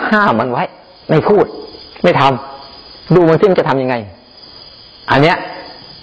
[0.08, 0.64] ห้ามมันไว้
[1.08, 1.44] ไม่พูด
[2.02, 3.94] ไม่ทำดูมันซิมจะทํำยังไง
[5.10, 5.36] อันเนี้ย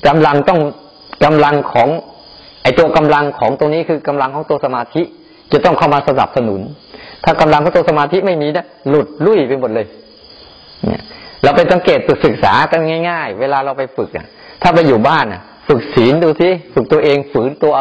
[0.08, 0.60] กำลังต้อง
[1.26, 1.90] กำลังของ
[2.64, 5.02] ไอตัวกำลังของตรงนี้คือกำลังของตัวสมาธิ
[5.52, 6.62] จะต้องเข้ามาสนับสนุน
[7.24, 9.86] ถ้ากำลังของตัวสมาธิไม่มีนะหลุดลุ่ยไปหมดเลย
[10.86, 11.02] เนี่ย
[11.44, 14.26] เราไปสังเกตศึกษากันง่าย ๆ เวลาเราไปฝึกอะ
[14.62, 17.74] ถ้าไปอยู่บ้านอะ ฝึกศีลดูสิฝึกตัวเองฝืนตัว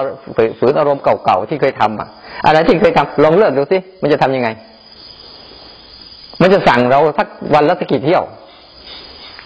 [0.58, 2.08] ฝืนอารมณ์เก่าๆที่เคยทำอะ
[2.46, 4.48] อะไรที่เคยทำลองเลิกดูสิมันจะทํำยังไง
[6.40, 8.22] มันจะสั่งเราสักวันละสักกี่เที่ยว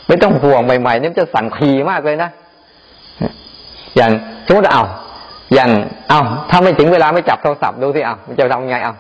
[0.09, 2.31] ไม่ต้องห่วงใหม่ๆนี่มันจะสั่งทีมากเลยนะ
[3.97, 4.11] อย่าง
[4.47, 4.85] สมมติเอา
[5.55, 5.71] อย่าง
[6.09, 8.95] เอาถ้าไม่ถึงเวลาไม่จับโทรศัพท์ดูสิเอามันจะทำยังไงเอา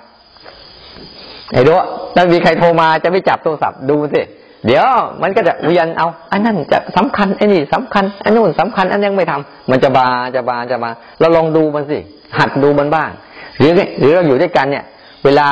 [1.52, 1.72] ไอ้ดู
[2.14, 4.20] ถ้ามีใครโทรมาจะไม่จับโทรศัพท์ดูสิ
[4.66, 4.86] เดี๋ยว
[5.22, 11.98] มันก็จะเวียนเอาอันนั้นจะสำคัญไอ้นี่สำคัญอันนู้นสำคัญอันยังไม่ทำมันจะบาจะบาจะมาเราลองดูมันสิ
[12.38, 13.10] หัดดูมันบ้าง
[13.58, 14.84] หรือหรือเราอยู่ด้วยกันเนี่ย
[15.24, 15.46] เวลา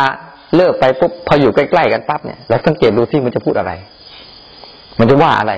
[0.56, 3.72] เลิกไปปุ๊บพออยู่ใกล้ๆกันปั๊บเนี่ยเราสังเกตดูที่มันจะพูดอะไร
[4.98, 5.52] มันจะว่าอะไร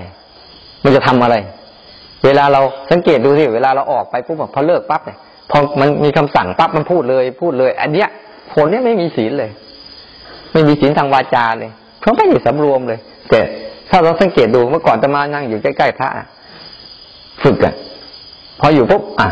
[0.85, 1.37] มันจะทำอะไร
[2.25, 5.19] เวลาเราสังเกตดูสิเวลาเราออกไปปุ๊บพอเลิกปั๊บเนี่ย
[5.51, 8.09] พอมันมีคำสั่งปั๊บมันพูดเลย พูดเลย อันเนี้ย
[8.53, 9.51] ผลเนี้ยไม่มีศีลเลย
[10.53, 12.99] ไม่มีศีลทางวาจาเลยเพราะไม่ได้สำรวมเลย
[13.31, 13.41] แต่
[13.91, 16.09] ถ้าเราสังเกตดูเมื่อก่อนจะมานั่งอยู่ใกล้ๆพระ
[17.43, 17.75] ฝึกกัน
[18.61, 19.29] พออยู่ปุ๊บอะ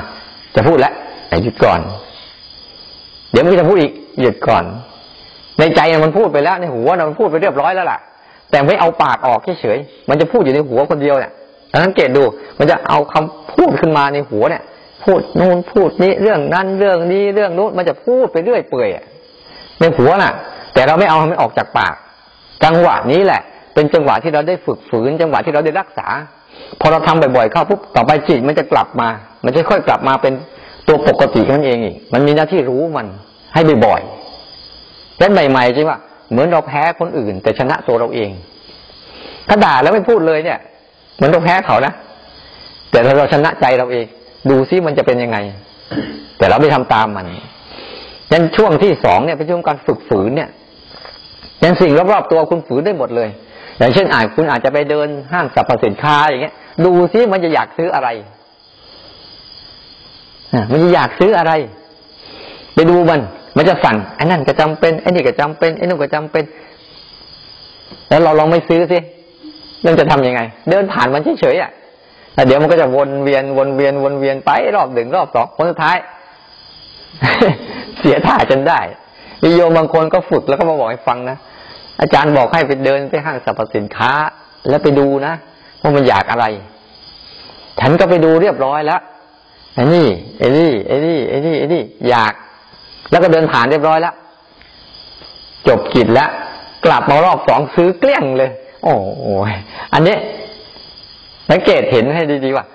[0.55, 0.94] จะพูดแล้ว
[1.29, 1.81] แต่หยุดก่อน
[3.31, 4.64] เดี๋ยวมันจะพูดอีกหยุดก่อน
[5.58, 7.98] ในใจมันพูดไปแล้วในหัวมันพูดไปเรียบร้อยแล้วล่ะ
[8.50, 11.32] แต่ไม่เอาปากออกเฉยๆมันจะพูดอยู่ในหัวคนเดียวเนี่ย
[11.84, 12.22] สังเกตดู
[12.58, 14.62] มันจะเอาคำพูดขึ้นมาในหัวเนี่ย
[15.04, 18.88] พูดนู่นพูดนี้เรื่องนั้นเรื่องนี้เรื่องนู้นมันจะพูดไปเรื่อยเปื่อย
[19.80, 20.32] ในหัวน่ะ
[20.74, 21.94] แต่เราไม่เอามันออกจากปาก
[22.64, 23.40] จังหวะนี้แหละ
[23.74, 26.06] เป็นจังหวะที่เราได้ฝึกฝืน จังหวะที่เราได้รักษา
[26.80, 29.08] พอเราทำบ่อยๆเข้าปุ๊บต่อไปจิตมันจะกลับมา
[29.44, 30.32] มันจะค่อยกลับมาเป็น
[30.88, 33.06] ตัวปกติของมันเองอีกมันมีหน้าที่รู้มัน
[33.54, 34.21] ให้บ่อยๆ
[35.22, 35.98] และใหม่ๆจริงว่า
[36.30, 38.30] เหมือนเราแพ้คนอื่น แต่ชนะตัวเราเอง
[39.48, 40.58] ถ้าด่าแล้วไม่พูดเลยเนี่ย
[41.16, 41.92] เหมือนเราแพ้เขานะ
[42.90, 44.06] แต่ถ้าเราชนะใจเราเอง
[44.50, 45.38] ดูซิมันจะเป็นยังไง
[46.38, 47.26] แต่เราไม่ทำตามมัน
[48.32, 50.48] ยันช่วงที่สองเนี่ยเป็นช่วงการฝึกฝืนเนี่ย
[51.62, 53.28] ยันสิ่งรอบๆตัวคุณฝืนได้หมดเลย
[53.78, 56.54] อย่างเช่นอาจคุณอาจจะไปเดินห้างสรรพสินค้าอย่างเงี้ย
[56.85, 58.08] ดูซิมันจะอยากซื้ออะไร
[60.70, 61.52] มันจะอยากซื้ออะไร
[62.74, 63.20] ไปดูมัน
[63.56, 66.44] มันจะสั่งไอ้นั่นก็จำเป็นไอ้นี่ก็จำเป็นไอ้นู่นก็จำเป็น
[68.08, 68.98] แล้วเราลองไม่ซื้อสิ
[69.82, 71.70] เรื่องจะทํำยังไง เดินผ่านมันเฉยๆอะ
[72.34, 75.96] แล้วเดี๋ยวมันก็จะวนเวียนวนเวียนวนเวียนไปรอบหนึ่งรอบสองคนสุดท้าย
[77.98, 78.80] เสียท่าจนได้
[79.42, 81.36] มีโยมบางคนก็ฝึกแล้วก็มาบอกให้ฟังนะ
[82.00, 84.12] อาจารย์บอกให้ไปเดินไปห้างสรรพสินค้า
[84.68, 85.34] แล้วไปดูนะ
[85.80, 86.46] ว่ามันอยากอะไร
[87.80, 89.00] ฉันก็ไปดูเรียบร้อยแล้ว
[89.74, 90.06] ไอ้นี่
[90.38, 92.32] ไอ้นี่ไอ้นี่ไอ้นี่ไอ้นี่อยาก
[93.12, 94.14] แล้วก็เดินผ่านเรียบร้อยแล้ว
[95.68, 96.31] จบกิจแล้ว
[96.85, 98.51] กลับมารอบสองซื้อเกลี้ยงเลย
[98.85, 99.27] โอ้โห
[99.92, 100.16] อันนี้
[101.51, 102.66] สังเกตเห็นให้ดีๆว่า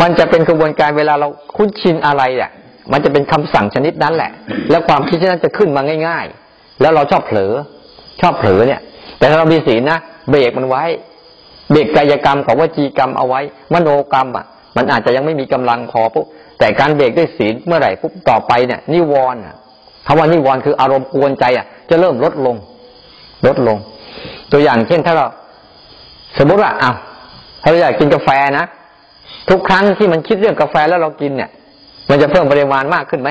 [0.00, 2.50] มันจะเป็นกระบวนการเวลาเราคุ้นชินอะไรเนี่ย
[2.92, 4.30] มันจะเป็นคำสั่งชนิดนั้นแหละ
[4.70, 7.52] แล้วความคิดนั้นจะขึ้นมาง่าย ๆ แล้วเราชอบเผลอ
[8.20, 8.80] ชอบเผลอเนี่ย
[9.18, 9.98] แต่ถ้าเรามีศีลนะ
[10.30, 10.84] เบรกมันไว้
[11.70, 13.40] เบรกกายกรรมของวจีกรรมเอาไว้
[13.72, 16.26] มโนกรรมอะ มันอาจจะยังไม่มีกำลังพอปุ๊บ
[16.58, 19.40] แต่การเบรกด้วยศีลเมื่อไหร่ปุ๊บต่อไปเนี่ยนิวรณ์
[20.06, 22.56] คำว่านิวรณ์คืออารมณ์กวนใจอะ จะเริ่มลดลง
[23.46, 23.78] ลดลง
[24.52, 25.26] ตัวอย่างเช่นถ้าเรา
[26.38, 26.96] สมมติว่าอ้าว
[27.62, 28.66] ถ้าเราอยากกินกาแฟนะ
[29.50, 31.50] ทุกครั้งที่มันคิดเรื่องกาแฟแล้วเรากินเนี่ย
[32.10, 33.30] มันจะเพิ่มปริมาณมากขึ้นไหม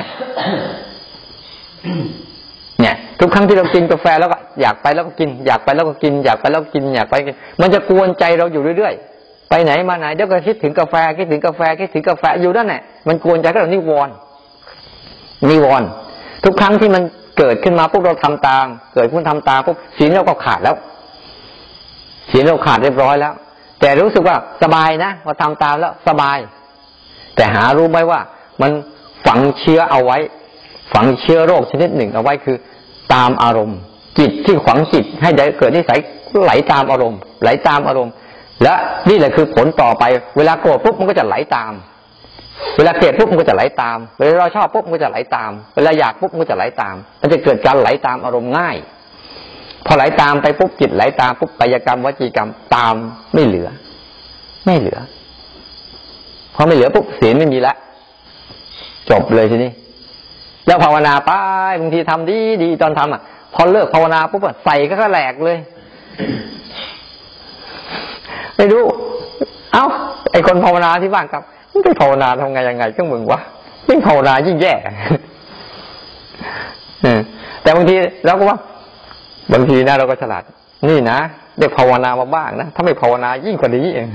[2.82, 14.14] เนี่ย ทุกครั้งที่เรากินกาแฟแล้วก็อยากไปแล้วก็กิน อยากไปแล้วก็กิน อยากไปแล้วก็กินอยากไปกินมันจะกวนใจเราอยู่เรื่อยๆไปไหนมาไหนเดี๋ยวก็คิดถึงกาแฟคิดถึงกาแฟคิดถึงกาแฟอยู่นั่นแหละมันกวนใจก็เรานิวรณ์
[15.50, 15.88] นิวรณ์
[16.44, 17.04] ทุกครั้งที่มัน
[17.38, 20.76] เกิดขึ้นมาพวกเราทำตาม เกิดขึ้นทำตามพวกศีลเราก็ขาดแล้ว
[22.32, 23.34] ศีลเราขาดเรียบร้อยแล้ว
[23.82, 26.38] แต่รู้สึกว่าสบายนะพอทำตามแล้วสบาย
[27.36, 28.20] แต่หารู้ไหมว่า
[28.62, 28.72] มัน
[29.28, 30.18] ฝังเชื้อเอาไว้
[30.94, 32.58] ฝังเชื้อโรคชนิดหนึ่งเอาไว้คือ
[33.14, 33.78] ตามอารมณ์
[34.20, 36.00] จิตที่ฝังจิตให้ได้เกิดนิสัย
[36.44, 38.14] ไหลตามอารมณ์ ไหลตามอารมณ์
[38.64, 38.74] และ
[39.10, 40.04] นี่แหละคือผลต่อไป
[40.38, 41.72] เวลาโกรธปุ๊บมันก็จะไหลตาม
[42.78, 48.76] เวลาเกลียดปุ๊บมันก็จะไหลตาม เวลาเราชอบปุ๊บมันก็จะไหลตาม เวลาอยากปุ๊บมันก็จะไหลตาม มันจะเกิดการไหลตามอารมณ์ง่าย
[49.86, 52.96] พอไหลตามไปปุ๊บจิตไหลตามปุ๊บกายกรรมวจีกรรมตาม
[53.34, 53.68] ไม่เหลือ
[54.66, 55.00] ไม่เหลือ
[56.56, 57.74] พอไม่เหลือปุ๊บเสียไม่มีละ
[59.10, 59.72] จบเลยทีนี้
[60.68, 61.32] แล้วภาวนาไป
[61.80, 63.22] บางทีทำดีดีตอนทำอะ
[63.56, 65.58] พอเลิกภาวนาปุ๊บใส่ก็แหลกเลย
[68.58, 68.84] ไม่รู้
[69.74, 69.86] เอ้า
[70.32, 71.44] ไอคนภาวนาที่บ้านครับ
[71.84, 73.40] ไม่ภาวนาทำไงยังไงก็มึงวะ
[73.90, 74.74] ยิ่งภาวนายิ่งแย่
[77.64, 78.58] แต่บางทีเราก็ว่า
[79.54, 80.44] บางทีนะเราก็ฉลาด
[80.90, 81.20] นี่นะ
[81.60, 84.08] ได้ภาวนามาบ้างนะถ้าไม่ภาวนายิ่งกว่านี้เอง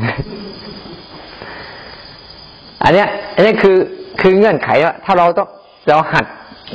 [2.85, 3.77] อันเนี้ย อันนี้คือ
[4.21, 5.49] คือเงื่อนไขว่าถ้าเราต้อง
[5.89, 6.25] เราหัด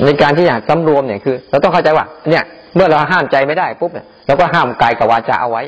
[0.04, 2.42] ในการที่อยากสำรวมเนี่ยคือ เราต้องเข้าใจว่า เนี่ย
[2.74, 5.62] เมื่อเราห้ามใจไม่ได้ปุ๊บเนี่ยเราก็ห้ามกายกับวาจาเอาไว้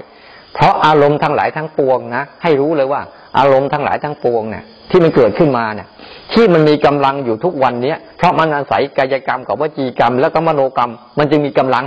[0.55, 3.01] เพราะอารมณ์ทั้งหลายทั้งปวงนะให้รู้เลยว่า
[3.39, 5.89] อารมณ์ทั้งหลายทั้งปวงเนี่ย ที่มันเกิดขึ้นมาเนี่ย
[6.33, 11.85] ที่มันมีกำลังอยู่ทุกวันเนี้ยเพราะมันอาศัยกายกรรมกับวจีกรรม แล้วก็มโนกรรม มันจึงมีกำลัง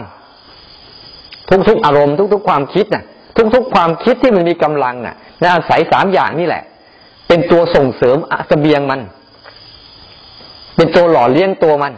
[1.68, 3.04] ทุกๆอารมณ์ทุก ๆ ความคิดน่ะ
[3.56, 5.16] ทุก ๆ ความคิดที่มันมีกำลังน่ะ
[5.54, 6.64] อาศัยสามอย่างนี่แหละ
[7.28, 9.02] เป็นตัวส่งเสริมเสบียงมัน
[10.76, 11.94] เป็นตัวหล่อเลี้ยงตัวมัน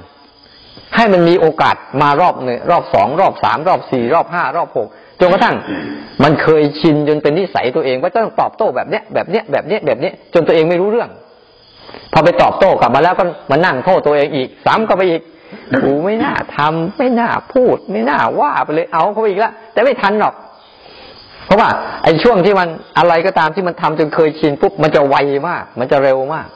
[0.96, 4.88] ให้มันมีโอกาสมารอบหนึ่งรอบสองรอบสามรอบสี่รอบห้ารอบหก
[5.20, 5.56] จนกระทั่ง
[6.24, 11.10] มันเคยชินจนเป็นนิสัยตัวเองว่าต้องตอบโต้แบบเนี้ยแบบเนี้ยแบบเนี้ยแบบเนี้ยจนตัวเองไม่รู้เรื่อง
[12.14, 15.22] พอไปตอบโต้กลับมาแล้วก็มานั่งโทษตัวเองอีกซ้ำก็ไปอีก
[15.84, 20.34] กูไม่น่าทำไม่น่าพูด ไม่น่าว่าไปเลยเอาเขาอีกแล้วแต่ไม่ทันหรอก
[21.46, 21.70] เพราะว่า
[22.04, 25.16] ไอ้ช่วงที่มันอะไรก็ตามที่มันทำจนเคยชินปุ๊บมันจะไว
[25.48, 26.48] มาก มันจะเร็วมาก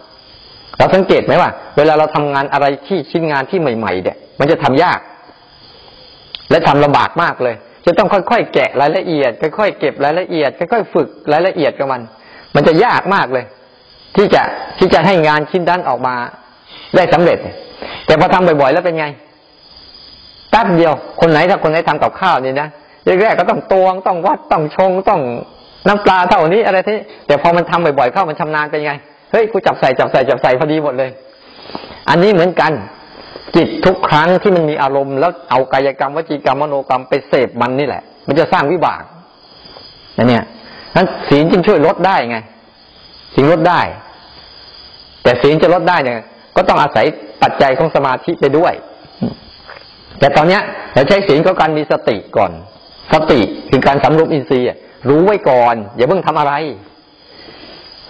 [0.77, 4.99] เราสังเกตไหมว่า เวลาเราทำงานอะไรที่ชิ้นงานที่ใหม่ๆเนี่ยมันจะทำยาก
[6.51, 12.01] และทำลำบากมากเลย จะต้องค่อยๆแกะรายละเอียด ค่อยๆเก็บรายละเอียด ค่อยๆฝึกรายละเอียดกับมัน
[12.55, 13.45] มันจะยากมากเลย
[14.15, 14.41] ที่จะ
[14.79, 16.15] ที่จะให้งานชิ้นนั้นออกมา
[16.95, 17.37] ได้สำเร็จ
[18.05, 19.05] แต่พอทำบ่อยๆแล้วเป็นไง
[20.49, 22.67] แป๊บเดียว คนไหนถ้าคนไหนทำกับข้าวนี่นะ
[23.05, 25.21] แรกๆก็ต้องตวงต้องวัดต้องชงต้อง
[25.87, 28.93] น้ำปลาเท่านี้อะไรที่แต่พอมันทำบ่อยๆเข้ามันชำนาญเป็นไง
[29.31, 31.09] เฮ้ยกูจับใส่จับใส่จับใส่พอดีหมดเลย
[32.09, 32.71] อันนี้เหมือนกัน
[33.55, 39.03] จิตทุกครั้งที่มันมีอารมณ์แล้วเอากายกรรมวจีกรรมมโนกรรมไปเสพมันนี่แหละ มันจะสร้างวิบาก
[40.17, 40.43] อันเนี้ย
[40.95, 42.37] นั้นศีลจึงช่วยลดได้ไง
[43.35, 43.81] ศีลลดได้
[45.23, 46.15] แต่ศีลจะลดได้เนี่ย
[46.55, 47.05] ก็ต้องอาศัย
[47.41, 48.73] ปัจจัยของสมาธิไปด้วย
[50.19, 50.61] แต่ตอนเนี้ย
[50.93, 52.51] เราใช้ศีลก็การมีสติก่อน
[53.13, 54.67] สติคือการสำรวมอินทรีย์
[55.09, 56.53] รู้ไว้ก่อน อย่าเพิ่งทำอะไร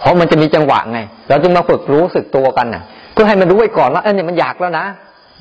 [0.00, 4.86] เพราะมันจะมีจังหวะไง เราจึงมาฝึกรู้สึกตัวกันน่ะ เพื่อให้มันรู้ไว้ก่อนว่าเออเนี่ยมันอยากแล้วนะ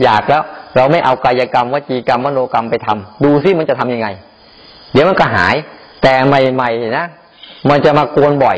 [0.04, 0.43] อยากแล้ว
[0.75, 4.08] เราไม่เอากายกรรมวจีกรรมมโนกรรมไปทำดูซิมันจะทํำยังไง
[4.93, 5.56] เดี๋ยวมันก็หาย
[6.01, 7.06] แต่ใหม่ๆนะ
[7.69, 8.58] มันจะมากวนบ่อย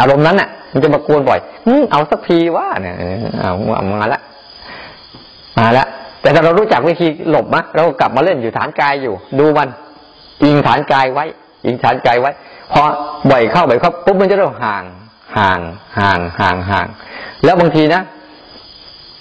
[0.00, 2.94] อารมณ์นั้นน่ะ มันจะมากวนบ่อยอืเอาสักทีว่าเนี่ย
[3.40, 4.20] เอามาละ
[5.58, 5.86] มาละ
[6.22, 9.68] แต่ถ้าเรารู้จักวิธีหลบมะเรากลับมาเล่นอยู่ฐานกายอยู่ ดูมัน
[10.42, 11.24] อิงฐานกายไว้
[11.66, 12.30] อิงฐานกายไว้
[12.72, 12.82] พอ
[13.30, 14.84] บ่อยเข้าบ่อยเข้าปุ๊บมันจะเริ่มห่าง
[15.36, 15.60] ห่าง
[15.98, 16.86] ห่าง ห่าง ห่าง
[17.44, 18.02] แล้วบางทีนะ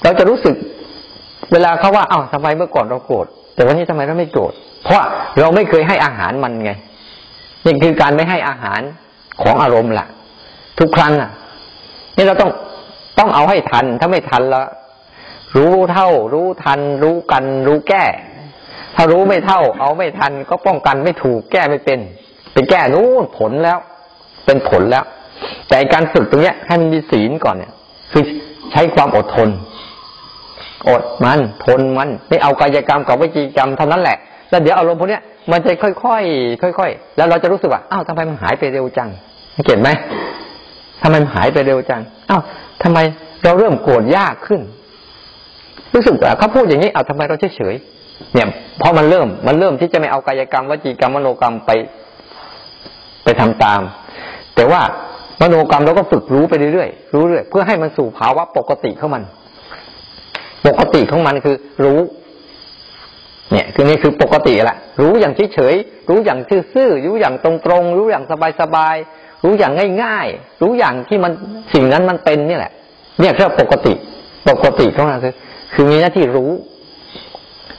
[0.06, 0.56] เราจะรู้สึก
[1.52, 5.02] เวลาเขาว่าเอ้าทำไมเมื่อก่อนเราโกรธแต่วันนี้ทำไมเราไม่โกรธเพราะ
[5.40, 6.72] เราไม่เคยให้อาหารมันไง
[7.66, 8.82] นี่คือการไม่ให้อาหาร
[9.42, 10.06] ของอารมณ์ล่ะ
[10.80, 11.32] ทุกครั้งอะ
[12.18, 12.52] นี่เราต้อง
[13.20, 14.68] ต้องเอาให้ทัน ถ้าไม่ทันแล้ว
[15.58, 18.06] รู้เท่า รู้ทัน รู้กัน รู้แก้
[18.96, 22.00] ถ้ารู้ไม่เท่า เอาไม่ทัน ก็ป้องกันไม่ถูกแก้ไม่เป็น
[22.54, 23.78] เป็นแก้นู้นผลแล้ว
[24.46, 25.06] เป็นผลแล้ว
[25.70, 27.74] แต่การฝึกตรงเนี้ยให้มันมีศีลก่อนเนี่ย
[28.12, 28.24] คือ
[28.72, 29.50] ใช้ความอดทน
[30.88, 34.18] อดมันทนมันไม่เอากายกรรมกับวิจีกรรมเท่านั้นแหละ
[34.50, 39.10] แล้วเดี๋ยวอารมณ์พวกนี้ยมันจะค่อยๆค่อยๆแล้วเราจะรู้สึกว่าอ้าวทำไมมันหายไปเร็วจัง
[39.66, 39.90] เก็ตไหม
[41.02, 42.42] ทำไมมันหายไปเร็วจังอ้าว
[42.84, 43.00] ทำไม
[43.44, 44.62] เราเริ่มโกรธยากขึ้น
[45.94, 51.72] รู้สึกว่าเขาพูดอย่างนี้อ้าวทำไมเราเฉยๆเนี่ยเพราะมันเริ่มมันเริ่มที่จะไม่เอากายกรรมวจีกรรมมโนกรรมไป
[53.24, 53.82] ไปทำตาม
[54.56, 54.82] แต่ว่า
[55.42, 59.24] มโนกรรมเราก็ฝึกรู้ไปเรื่อยๆรู้เรื่อยเพื่อให้มันสู่ภาวะปกติของมัน
[60.68, 62.00] ปกติของมันคือรู้
[63.52, 66.40] เนี่ยคือนี่คือปกติแหละรู้อย่างเฉยๆรู้อย่าง
[66.74, 67.52] ซื่อๆรู้อย่างตร
[67.82, 68.24] งๆรู้อย่าง
[68.62, 69.74] สบายๆรู้อย่าง
[70.04, 71.32] ง่ายๆรู้อย่างที่มัน
[71.74, 72.72] สิ่งนั้นมันเป็นนี่แหละ
[73.20, 73.94] เนี่ยคือปกติ
[74.50, 75.34] ปกติของมันคือ
[75.74, 76.52] คือมีหน้าที่รู้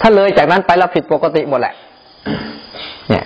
[0.00, 1.74] ถ้าเลยจากนั้นไปเราผิดปกติหมดแหละ
[3.10, 3.24] เนี่ย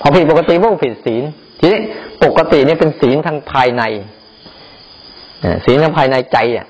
[0.00, 1.22] พอผิดปกติพวกผิดศีล
[1.60, 1.80] ทีนี้
[2.24, 3.82] ปกติเนี่ยเป็นศีลทางภายใน
[5.64, 6.66] ศีลทางภายในใจอะ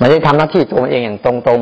[0.00, 1.60] มันได้ทำหน้าที่ตัวมันเองอย่างตรง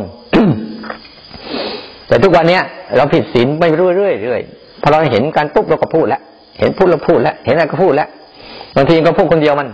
[1.23, 2.63] ๆแต่ทุกวันเนี้ย
[2.97, 4.43] เราผิดศีลไปเรื่อยๆเรื่อย
[4.83, 6.21] พอเราเห็นการปุ๊บเราก็พูดแล้ว
[6.61, 8.09] เห็นพูดเราพูดแล้วเห็นอะไรก็พูดแล้ว
[8.77, 9.69] บางทีก็พูดคนเดียวมัน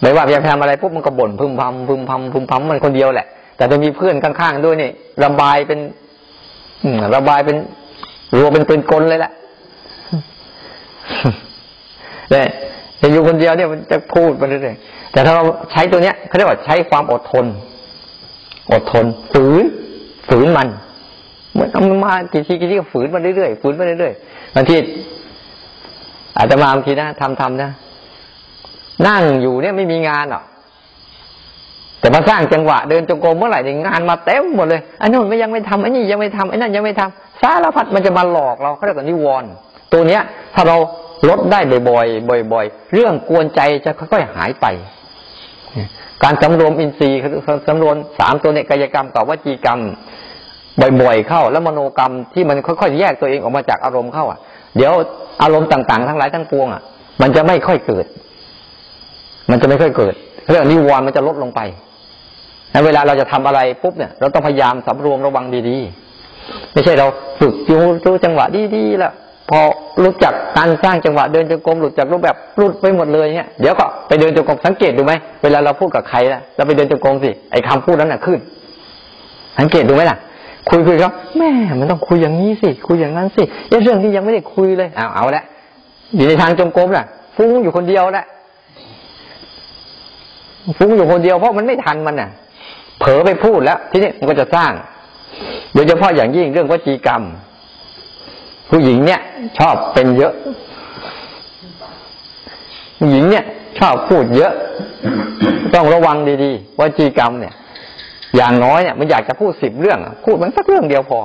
[0.00, 4.90] ไม่ว่าอยากทำอะไรปุ๊บมันก็บ่นพึมพำพึมพำพึมพำมันคนเดียวแหละ แต่จะมีเพื่อนข้างๆด้วยนี่
[5.24, 5.78] ระบายเป็น
[7.14, 7.56] ระบายเป็น
[8.36, 9.32] รัวเป็นปืนกลเลยแหละ
[12.30, 12.46] เนี่ย
[13.00, 15.42] จะอยู่คนเดียวเนี่ยมันจะพูดไปเรื่อยๆแต่ถ้าเรา
[15.72, 17.44] ใช้ตัวเนี้ยเขาเรียกว่าใช้ความอดทน
[18.72, 19.64] อดทนฝืน
[20.28, 20.68] ฝืนมัน
[21.52, 24.76] เหมือนเอามันมากี่ทีกี่ทีก็ฝืนมาเรื่อยๆฝืนมาเรื่อยๆบางที
[26.36, 27.70] อาจจะมาบางทีนะทำทำนะ
[29.06, 30.44] นั่งอยู่เนี่ยไม่มีงานหรอก
[32.00, 39.50] แต่มาสร้างจังหวะเดินจงกรมเมื่อไหร่เนี่ยงานมาเต็มหมดเลยอันนู้นไม่ยังไม่ทำอันนี้ยังไม่ทำอันนั้นยังไม่ทำสารพัดมันจะมาหลอกเราเขาเรียกว่านิวรณ์
[39.92, 40.22] ตัวเนี้ย
[40.54, 40.76] ถ้าเรา
[41.28, 44.66] ลดได้บ่อยๆบ่อยๆเรื่องกวนใจจะค่อยๆหายไป
[46.24, 47.18] การสำรวมอินทรีย์
[47.66, 49.80] สำรวมสามตัวเนี่ยกายกรรมกับวจีกรรม
[51.00, 54.38] บ่อยๆเข้า แล้วมโนกรรมที่มันค่อยๆแยกตัวเองออกมาจากอารมณ์เข้าอะ
[54.76, 54.92] เดี๋ยว
[55.42, 56.82] อารมณ์ต่าง ๆ ทั้งหลายทั้งปวงอะ
[57.22, 58.06] มันจะไม่ค่อยเกิด
[59.50, 60.14] มันจะไม่ค่อยเกิด
[60.48, 61.60] เรื่องนิวรณ์มันจะลดลงไป
[62.72, 67.06] ในเวลาเราจะทำอะไรปุ๊บเนี่ย เราต้องพยายามสำรวมระวังดีๆ ไม่ใช่เรา
[67.40, 68.44] ฝึกยูรู้จังหวะ
[68.76, 69.12] ดีๆแล้ว
[69.50, 69.60] พอ
[70.02, 78.38] รู้จักการสร้างจังหวะเดินจงกรมหลุดจากรูปแบบหลุดไปหมดเลยเนี่ยเดี๋ยวก็ไปเดินจงกรมสังเกตดูไหมเวลาเราพูดกับใครนะเราไปเดินจงกรมสิไอ้คาพูดนั้นน่ะขึ้น
[79.58, 80.18] สังเกตดูไหมล่ะ
[80.68, 81.50] คุยคุยเขาแม่
[81.80, 85.44] มันต้องคุยอย่างนี้สิคุยอย่างนั้นสิเรื่องที่ยังไม่ได้คุยเลยเอาเอาละ
[86.16, 88.24] อยู่ในทางจงกรมน่ะ ฟุ้งอยู่คนเดียวละ
[90.78, 92.30] ฟุ้งอยู่คนเดียวเพราะมันไม่ทันมันน่ะ
[93.00, 94.72] เผลอไปพูดแล้ว ทีนี้มันก็จะสร้าง
[95.74, 97.22] โดยเฉพาะอย่างยิ่งเรื่องวจีกรรม
[98.74, 99.20] ผู้หญิงเนี่ย
[99.58, 100.32] ชอบเป็นเยอะ
[102.98, 103.44] ผู้หญิงเนี่ย
[103.78, 104.52] ชอบพูดเยอะ
[105.74, 107.54] ต้องระวังดีๆวจีกรรมเนี่ย
[108.36, 111.20] อย่างน้อยเนี่ยมันอยากจะพูดสิบเรื่อง พูดมันสักเรื่องเดียวพอ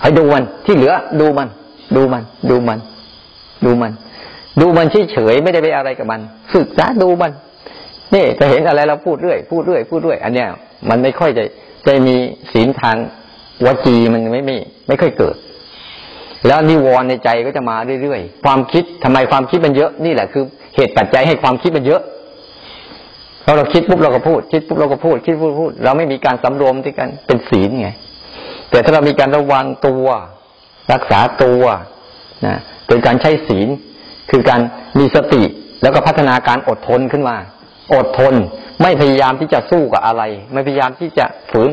[0.00, 1.48] ให้ดูมันที่เหลือ ดูมัน
[1.96, 2.78] ดูมัน ดูมัน
[3.64, 3.92] ดูมัน
[4.60, 6.20] ดูมันเฉยๆไม่ได้ไปอะไรกับมัน
[6.54, 7.32] ศึกษาดูมัน
[8.14, 10.48] นี่จะเห็นอะไรเราพูดเรื่อยพูดเรื่อยพูดเรื่อยอันเนี้ย
[10.88, 11.44] มันไม่ค่อยจะ
[11.86, 12.16] จะมี
[12.52, 12.96] ศีลทาง
[13.64, 15.36] วจีมันไม่ไม่ไม่ค่อยเกิด
[16.46, 20.44] แล้วนิวรณ์ในใจก็จะมาเรื่อยๆ ความคิดทำไมความคิดมันเยอะ นี่แหละคือ
[20.76, 22.02] เหตุปัจจัยให้ความคิดมันเยอะ
[23.44, 27.88] เราเราคิดปุ๊บเราก็พูด คิดปุ๊บเราก็พูด คิดปุ๊บพูด เราไม่มีการสำรวมที่กันเป็นศีลไง
[28.70, 30.06] แต่ถ้าเรามีการระวังตัว
[30.92, 31.62] รักษาตัว
[32.46, 32.56] นะ
[32.88, 33.68] โดยการใช้ศีล
[34.30, 34.60] คือการ
[34.98, 35.42] มีสติ
[35.82, 37.36] แล้วก็พัฒนาการอดทนขึ้นมา
[37.94, 38.34] อดทน
[38.82, 41.70] ไม่พยายามที่จะสู้กับอะไร ไม่พยายามที่จะฝืน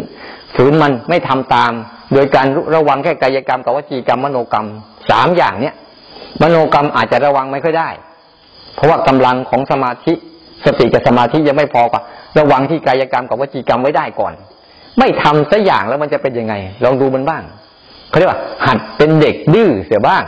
[0.56, 1.72] ฝืนมันไม่ทำตาม
[2.14, 4.68] โดยการระวังแค่กายกรรมกับวจีกรรมมโนกรรม
[5.10, 5.76] สามอย่างเนี้ย
[6.42, 7.90] มโนกรรมอาจจะระวังไม่ค่อยได้
[8.76, 10.14] เพราะว่ากำลังของสมาธิ
[10.66, 12.02] สติกับสมาธิยังไม่พอกับ
[12.40, 14.34] ระวังที่กายกรรมกับวจีกรรมไว้ได้ก่อน
[15.00, 17.44] ไม่ทำสักอย่างแล้วมันจะเป็นยังไง ลองดูมันบ้าง
[18.10, 20.24] เขาเรียกว่า หัดเป็นเด็กดื้อเสียบ้าง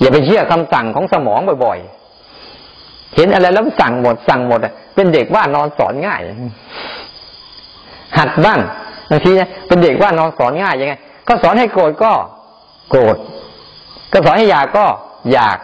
[0.00, 6.20] อย่าไปเชื่อคำสั่งของสมองบ่อยๆ เห็นอะไรแล้วสั่งหมดสั่งหมดอะเป็นเด็กว่านอนสอนง่าย
[8.18, 8.60] หัดบ้าง
[9.10, 10.94] บางทีเนี่ยเป็นเด็กว่าน้อนสอนง่ายยังไง
[11.28, 12.12] ก็สอนให้โกรธก็
[12.90, 13.16] โกรธ
[14.12, 14.86] ก็สอนให้อยากก็
[15.32, 15.58] อยาก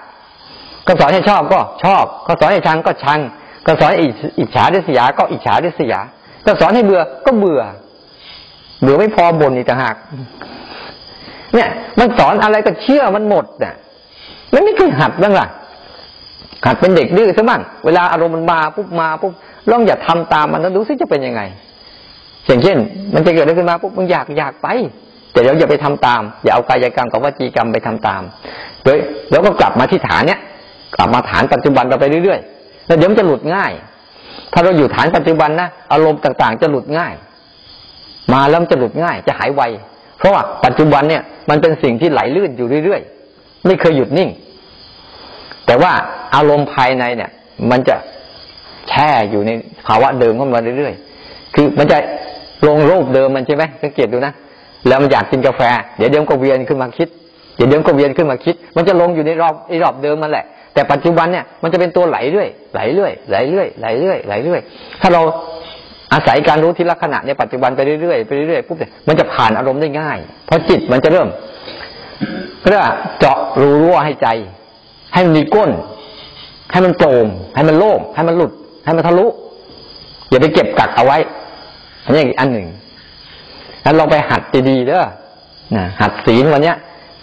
[0.87, 3.21] ก็สอนให้ชอบก็ชอบ ก็สอนให้ชังก็ชัง
[3.67, 3.99] ก็สอนให้
[4.39, 6.01] อิจฉาดิษยา ก็อิจฉาดิษยา
[6.47, 7.63] ก็สอนให้เบื่อก็เบื่อ
[8.81, 9.97] เบื่อไม่พอบ่นอีกต่างหาก
[11.55, 11.69] เนี่ย
[11.99, 13.75] มันสอนอะไรก็เชื่อมันหมดน่ะ
[14.53, 15.47] มันไม่เคยหัดบ้างล่ะ
[16.67, 19.33] หัดเป็นเด็กดื้อซะบ้างเวลาอารมณ์มันมาปุ๊บมาปุ๊บ
[19.71, 21.41] ลองอย่าทำตามมันแล้วดูซิจะเป็นยังไง
[22.47, 22.77] อย่างเช่น
[23.15, 24.69] มันจะเกิดอะไรขึ้นมาปุ๊บมึงอยากอยากไป
[25.33, 28.23] แต่เดี๋ยวอย่าไปทำตาม อย่าเอากายกรรมกับวจีกรรมไปทำตาม
[28.85, 28.99] โดย
[29.31, 30.41] แล้วก็กลับมาที่ฐานเนี้ย
[30.97, 33.73] กลับมาฐานปัจจุบันเราไปเรื่อยๆแล้วเดี๋ยวมันจะหลุดง่าย
[34.53, 37.15] ถ้าเราอยู่ฐานปัจจุบันนะอารมณ์ต่างๆ จะหลุดง่าย
[38.33, 39.63] มาแล้วมันจะหลุดง่าย จะหายไว
[40.19, 44.31] เพราะว่าปัจจุบันเนี่ยมันเป็นสิ่งที่ไหลลื่นอยู่เรื่อยๆไม่เคยหยุดนิ่ง
[45.67, 45.93] แต่ว่า
[46.35, 47.31] อารมณ์ภายในเนี่ย
[47.71, 47.97] มันจะ
[48.89, 49.51] แช่อยู่ใน
[49.87, 51.99] ภาวะเดิมของมันเรื่อยๆคือมันจะ
[52.67, 54.33] ลงรูปเดิมมันใช่ไหมสังเกตดูนะ
[54.89, 55.63] แล้วมันอยากกินกาแฟ
[55.97, 57.09] เดี๋ยวเดี๋ยวก็เวียนขึ้นมาคิด
[57.57, 60.45] เดี๋ยวเดี๋ยวก็เวียนขึ้นมาคิด มันจะลงอยู่ในรอบในรอบเดิมมันแหละ
[60.75, 64.61] แต่ปัจจุบันเนี่ยมันจะเป็นตัวไหลเรื่อยไหลเรื่อยไหลเรื่อยไหลเรื่อยไหลเรื่อย
[65.01, 65.23] ถ้าเรา
[66.13, 71.29] อาศัยการรู้ทีละขณะในปัจจุบันไปเรื่อยๆไปเรื่อยๆปุ๊บเนี่ยมันจะผ่านอารมณ์ได้ง่าย เพราะจิตมันจะเริ่ม
[72.69, 72.83] เรียก
[73.19, 74.29] เจาะรูรั่วให้ใจ
[75.15, 75.71] ให้มันมีก้น
[76.73, 78.53] ให้มันโจมให้มันโล่งให้มันหลุด
[78.85, 79.27] ให้มันทะลุ
[80.31, 81.19] อย่าไปเก็บกักเอาไว้
[82.05, 82.67] อันนี้อีกอันหนึ่ง
[83.83, 85.05] แล้วลองไปหัดดีๆเด้อ
[85.77, 86.77] นะหัดศีลวันเนี้ย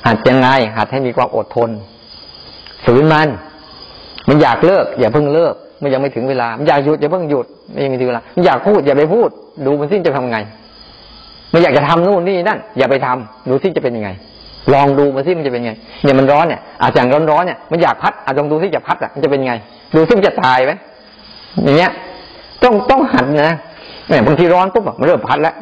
[0.05, 1.69] หัดยังไง หัดให้มีความอดทน
[2.85, 3.27] ฝืนมัน
[4.29, 9.29] มันอยากเลิก อย่าเพิ่งเลิกมันยังไม่ถึงเวลา มันอยากหยุดอย่าเพิ่งหยุดไม่ยังไม่ถึงเวลา มันอยากพูดอย่าไปพูด
[9.65, 10.37] ดูมันสิ้นจะทำไง
[11.53, 14.09] มันอยากจะทำนู่นนี่นั่น อย่าไปทำดูสิ้นจะเป็นยังไง
[14.73, 15.71] ลองดูมันสิมันจะเป็นไง
[16.03, 19.53] เนี่ยมันร้อนเนี่ย อาจจะร้อนร้อนเนี่ย มันอยากพัดอาจลองดูสิจะพัดอะ มันจะเป็นไง
[19.95, 20.71] ดูสิมันจะตายไหม
[21.63, 21.91] อย่างเงี้ย
[22.63, 23.55] ต้องต้องหัดนะ
[24.11, 25.55] เนี่ยบางทีร้อนปุ๊บมันเริ่มพัดแล้ว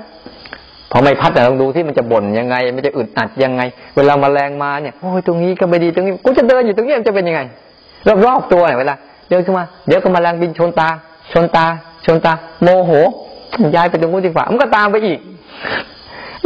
[0.91, 3.61] พอไม่พัดแต่ลองดูที่มันจะบ่นยังไง มันจะอึดอัดยังไง
[3.95, 7.41] เวลามาแรงมาเนี่ยโอ้ยตรงนี้ก็ไม่ดีตรงนี้กูจะเดินอยู่ตรงนี้มันจะเป็นยังไง
[8.25, 8.95] รอบๆตัวเนี่ยเวลา
[9.29, 10.87] เดินขึ้นมา เดี๋ยวก็มาแรงบินชนตา
[11.33, 11.65] ชนตา
[12.05, 12.33] ชนตา
[12.63, 12.91] โมโห
[13.75, 15.19] ย้ายไปตรงนู้นดีกว่ามันก็ตามไปอีก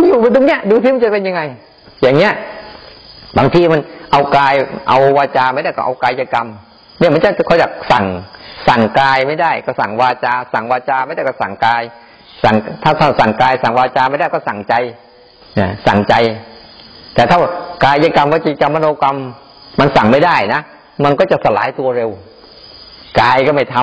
[0.07, 1.41] อยู่ไปตรงเนี้ย ดูที่มันจะเป็นยังไง
[2.01, 2.33] อย่างเงี้ย
[3.37, 3.81] บางทีมัน
[4.11, 4.53] เอากาย
[4.89, 6.47] เอาวาจาไม่ได้ก็เอากายกรรม
[6.99, 8.05] เนี่ยมันจะเขาอยากสั่ง
[8.67, 11.81] สั่งกายไม่ได้ก็สั่งวาจา สั่งวาจาไม่ได้ก็สั่งกาย
[12.43, 14.73] สั่งถ้าถ้าสั่งกาย สั่งวาจาไม่ได้ก็สั่งใจ
[15.87, 16.13] สั่งใจ
[17.15, 17.37] แต่ถ้า
[17.83, 19.17] กายกรรมวจีกรรมมโนกรรม
[19.79, 20.61] มันสั่งไม่ได้นะ
[21.03, 22.09] มันก็จะสลายตัวเร็ว
[23.21, 23.75] กายก็ไม่ท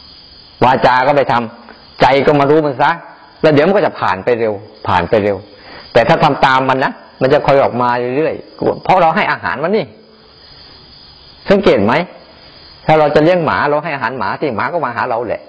[0.00, 2.90] ำวาจา ก็ไม่ทำใจก็มารู้มันซะ
[3.42, 4.52] แล้วเดี๋ยวมันก็จะผ่านไปเร็ว
[4.88, 5.36] ผ่านไปเร็ว
[5.92, 9.86] แต่ถ้าทำตามมันนะมันจะคอยออกมาเรื่อยๆเพราะเราให้อาหารมันนี่
[11.50, 11.94] สังเกตไหม
[12.86, 15.42] ถ้าเราจะเลี้ยงหมาเราให้อาหารหมาที่หมาก็มาหาเราแหละ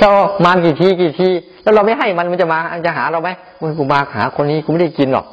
[0.00, 0.08] ถ้า
[0.44, 1.28] มากี่ทีกี่ที
[1.62, 3.30] แล้วเราไม่ให้มันมันจะมามันจะหาเราไหม
[3.78, 5.26] กูมาหาคนนี้กูไม่ได้กินหรอก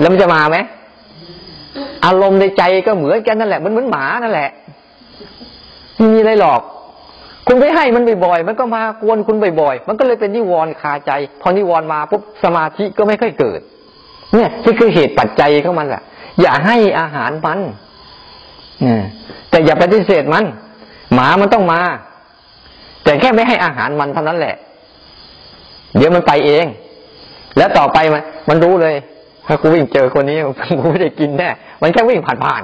[0.00, 0.56] แล้วมันจะมาไหม
[2.04, 4.50] อารมณ์ในใจก็เหมือนกันนั่นแหละมันเหมือนหมานั่นแหละ
[5.96, 6.60] ไม่มีอะไรหรอก
[7.46, 11.10] คุณไปให้มันบ่อยๆมันก็มากวนคุณบ่อยๆมันก็เลยเป็นนิวรณ์คาใจ
[11.40, 13.60] พอนิวรณ์มาปุ๊บสมาธิก็ไม่ค่อยเกิด
[14.34, 16.02] เนี่ยนี่คือเหตุปัจจัยของมันแหละ
[16.40, 17.60] อย่าให้อาหารมัน
[19.50, 20.44] แต่อย่าปฏิเสธมัน
[21.14, 21.80] หมามันต้องมา
[23.04, 24.54] แต่แค่ไม่ให้อาหารมันเท่านั้นแหละ
[25.96, 26.66] เดี๋ยวมันไปเอง
[27.56, 28.94] แล้วต่อไปมันมันรู้เลย
[29.46, 30.38] ถ้ากูวิ่งเจอคนนี้
[30.78, 31.48] กูไม่ได้กินแน่
[31.82, 32.62] มันแค่วิ่งผ่านผ่าน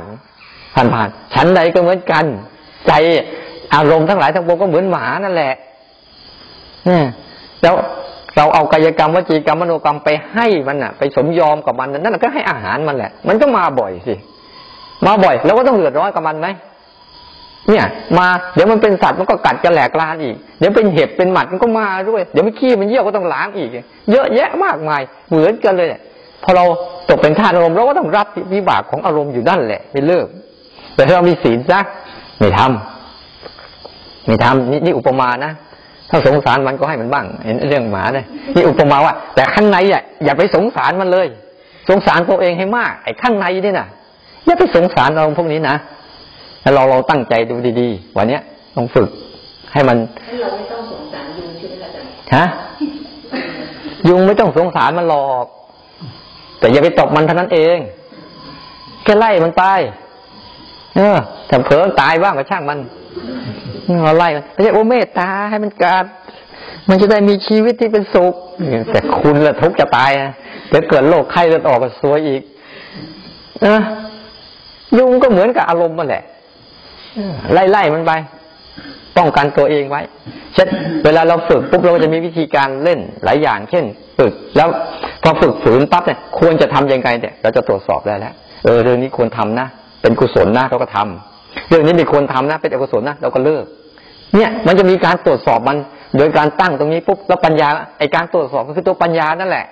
[0.75, 2.25] ผ่านผ่านฉันใดก็เหมือนกัน
[2.87, 2.93] ใจ
[3.75, 5.55] อารมณ์ทั้งหลายทั้งปวงก็เหมือนหมานั่นแหละ
[6.87, 7.07] เนี่ย
[7.63, 7.75] แล้ว
[8.37, 14.15] เราเอากายกรรมวจีกรรมมโนกรรมไปให้มันอะ ไปสมยอมกับมันนั่นก็ให้อาหารมันแหละ มันก็มาบ่อยสิ
[15.07, 16.49] มาบ่อยแล้วก็ต้องเดือดร้อนกับมันไหม
[17.71, 17.87] เนี่ย
[18.19, 23.71] มาเดี๋ยวมันเป็นสัตว์มันก็กัดจะแหลกลานอีก เดี๋ยวเป็นเห็บเป็นหมัดมันก็มาด้วย เดี๋ยวมันขี้มันเยี่ยวก็ต้องล้างอีก
[24.11, 25.89] เยอะแยะมากมายเหมือนกันเลย
[26.45, 26.65] พอเรา
[27.09, 30.27] ตกเป็นทาสอารมณ์เราก็ต้องรับวิบากของอารมณ์อยู่นั่นแหละไม่เลิก
[30.95, 31.81] แต่ถ้าเรามีศีลซะ
[32.39, 35.53] ไม่ทำไม่ทำนี่นี่อุปมานะ
[36.11, 41.27] ถ้าสงสารมันก็ให้มันบ้างเห็นเรื่องหมาเนี่ยนี่อุปมาว่า แต่ข้างในอะอย่าไปสงสารมันเลย
[41.89, 43.89] สงสารตัวเองให้มากไอ้ข้างในนี่น่ะ
[44.45, 45.77] อย่าไปสงสารเราพวกนี้นะ
[46.63, 48.43] แล้วเราเราตั้งใจดูดีๆ วันเนี้ย
[48.77, 49.09] ต้องฝึก
[49.73, 49.97] ให้มัน
[50.41, 51.85] เราไม่ต้องสงสารยุงใช่ไหม
[52.37, 52.47] ฮะ
[54.09, 55.47] ยุงไม่ต้องสงสารมันหรอก
[56.59, 57.79] แต่อย่าไปตบมันเท่านั้นเอง
[59.05, 59.65] แค่ไล่มันไป
[60.97, 61.17] เออ
[61.47, 62.79] แต่เผลอตายบ้างก็ช่างมัน
[64.05, 66.05] เราไล่มันไม่ใช่โอเมตตาให้มันกาด
[66.89, 68.35] มันจะได้มีชีวิตที่เป็นสุข
[68.91, 70.33] แต่คุณละทุกจะตายนะ
[70.71, 72.43] เดี๋ยวเกิดโรคไข้เลือดออกก็ซวยอีก
[73.67, 73.79] นะ
[74.99, 76.23] ยุงก็เหมือนกับอารมณ์มันแหละ
[77.53, 78.13] ไล่ไล่มันไป
[79.17, 80.01] ป้องกันตัวเองไว้
[80.55, 80.69] เช่น
[81.05, 83.85] เวลาเราฝึกปุ๊บเราจะมีวิธีการเล่นหลายอย่าง เช่น
[84.19, 84.69] ฝึกแล้ว
[85.23, 88.35] พอฝึกฝืนปั๊บเนี่ยควรจะทํำยังไงเนี่ยเราจะตรวจสอบได้แล้ว
[88.65, 89.67] เออเรื่องนี้ควรทำนะ
[90.03, 93.65] เป็นกุศลนะเราก็ทำเรื่องนี้มีคนทำนะเป็นอกุศลนะเราก็เลิก
[94.35, 95.77] เนี่ย มันจะมีการตรวจสอบมัน
[96.17, 97.69] โดยการตั้งตรงนี้ปุ๊บแล้วปัญญา
[97.99, 99.67] ไอการตรวจสอบก็คือตัวปัญญานั่นแหละ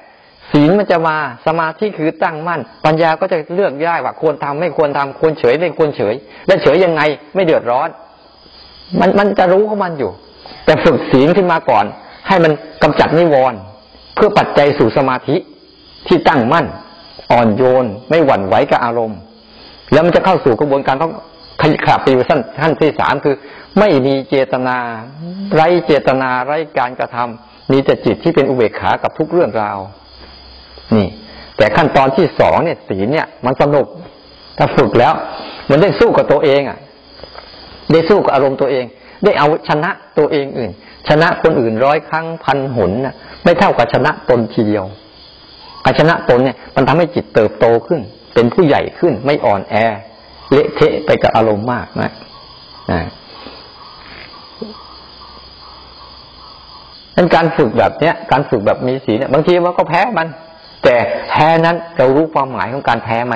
[0.53, 6.14] ศีลมันจะมาสมาธิคือตั้งมั่น ปัญญาก็จะเลือกได้ว่าควรทำไม่ควรทำควรเฉยไม่ควรเฉย
[6.46, 7.03] และเฉยยังไง
[7.34, 7.88] ไม่เดือดร้อน
[9.01, 10.11] มันมันจะรู้ของมันอยู่
[10.64, 11.84] แต่ฝึกศีลขึ้นมาก่อน
[12.28, 13.59] ให้มันกำจัดนิวรณ์
[14.14, 15.36] เพื่อปัจจัยสู่สมาธิ
[16.09, 16.66] ที่ตั้งมั่น
[17.32, 19.18] อ่อนโยน ไม่หวั่นไหวกับอารมณ์
[19.92, 21.12] แล้วมันจะเข้าสู่กระบวนการต้อง
[21.62, 23.34] ขยับไปสั้นขั้นที่สามคือ
[23.78, 24.76] ไม่มีเจตนา
[25.55, 29.78] ไร้เจตนาไร้การกระทำมีแต่จิตที่เป็นอุเบกขากับทุกเรื่องราว
[30.97, 31.09] นี่
[31.57, 33.86] แต่ขั้นตอนที่สองเนี่ยศีลเนี่ย มันสนุก
[34.59, 35.12] ถ้าฝึกแล้ว
[35.70, 36.78] มันได้สู้กับตัวเองอะ
[37.93, 38.84] ได้สู้กับอารมณ์ตัวเอง
[39.24, 40.70] ได้เอาชนะตัวเองอื่น
[41.09, 43.14] ชนะคนอื่นร้อยครั้งพันหนน่ะ
[43.45, 44.84] ไม่เท่ากับชนะตนทีเดียว
[45.84, 48.01] การชนะตนเนี่ย มันทำให้จิตเติบโตขึ้น
[48.34, 49.74] เป็นผู้ใหญ่ขึ้นไม่อ่อนแอ
[50.53, 52.11] เละเทะไปกับอารมณ์มากนะ
[52.93, 53.01] นะ
[57.16, 60.28] นั้นการฝึกแบบเนี้ย การฝึกแบบมีศีลเนี่ย บางทีมันก็แพ้มัน
[60.84, 60.96] แต่
[61.28, 63.34] แพ้นั้นเรารู้ความหมายของการแพ้ไหม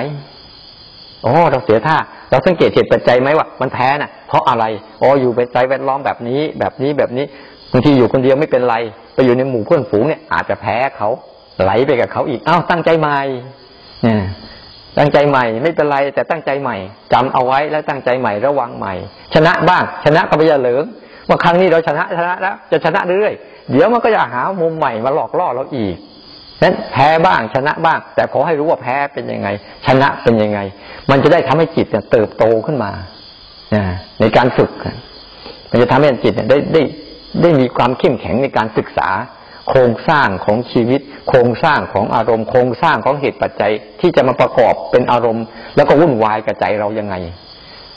[1.23, 1.97] โอ้เราเสียท่า
[2.29, 4.65] เราสังเกตเหตุปัจจัยไหมว่ามันแพ้น่ะ เพราะอะไร
[5.01, 7.25] อ๋ออยู่เป็นใจแวดล้อมแบบนี้ แบบนี้แบบนี้
[7.71, 8.75] บางทีอยู่คนเดียวไม่เป็นไร
[9.13, 11.09] ไปอยู่ในหมู่เพื่อนฝูงเนี่ยอาจจะแพ้เขา
[11.61, 13.17] ไหลไปกับเขาอีกอ้าวตั้งใจใหม่
[14.03, 14.23] เนี่ย
[14.97, 16.77] ตั้งใจใหม่ไม่เป็นไร แต่ตั้งใจใหม่
[17.13, 18.93] จำเอาไว้แล้วตั้งใจใหม่ระวังใหม่
[19.33, 20.83] ชนะบ้าง ชนะก็ไม่จะเหลิง
[21.27, 23.33] ว่าครั้งนี้เราชนะชนะแล้วจะชนะเรื่อย
[23.71, 25.95] เดี๋ยวมันก็จะหามุมใหม่มาหลอกล่อเราอีก
[26.65, 29.49] นั้นแพ้บ้างชนะบ้าง แต่ขอให้รู้ว่าแพ้เป็นยังไง
[29.87, 30.59] ชนะเป็นยังไง
[31.09, 32.91] มันจะได้ทำให้จิตเนี่ยเติบโตขึ้นมา
[34.19, 34.71] ในการฝึก
[35.71, 36.81] มันจะทำให้จิตเนี่ยได้ได้
[37.41, 39.09] ได้มีความเข้มแข็งในการศึกษา
[39.69, 45.45] โครงสร้างของชีวิต โครงสร้างของอารมณ์ โครงสร้างของเหตุปัจจัยที่จะมาประกอบเป็นอารมณ์
[45.75, 47.15] แล้วก็วุ่นวายกับใจเรายังไง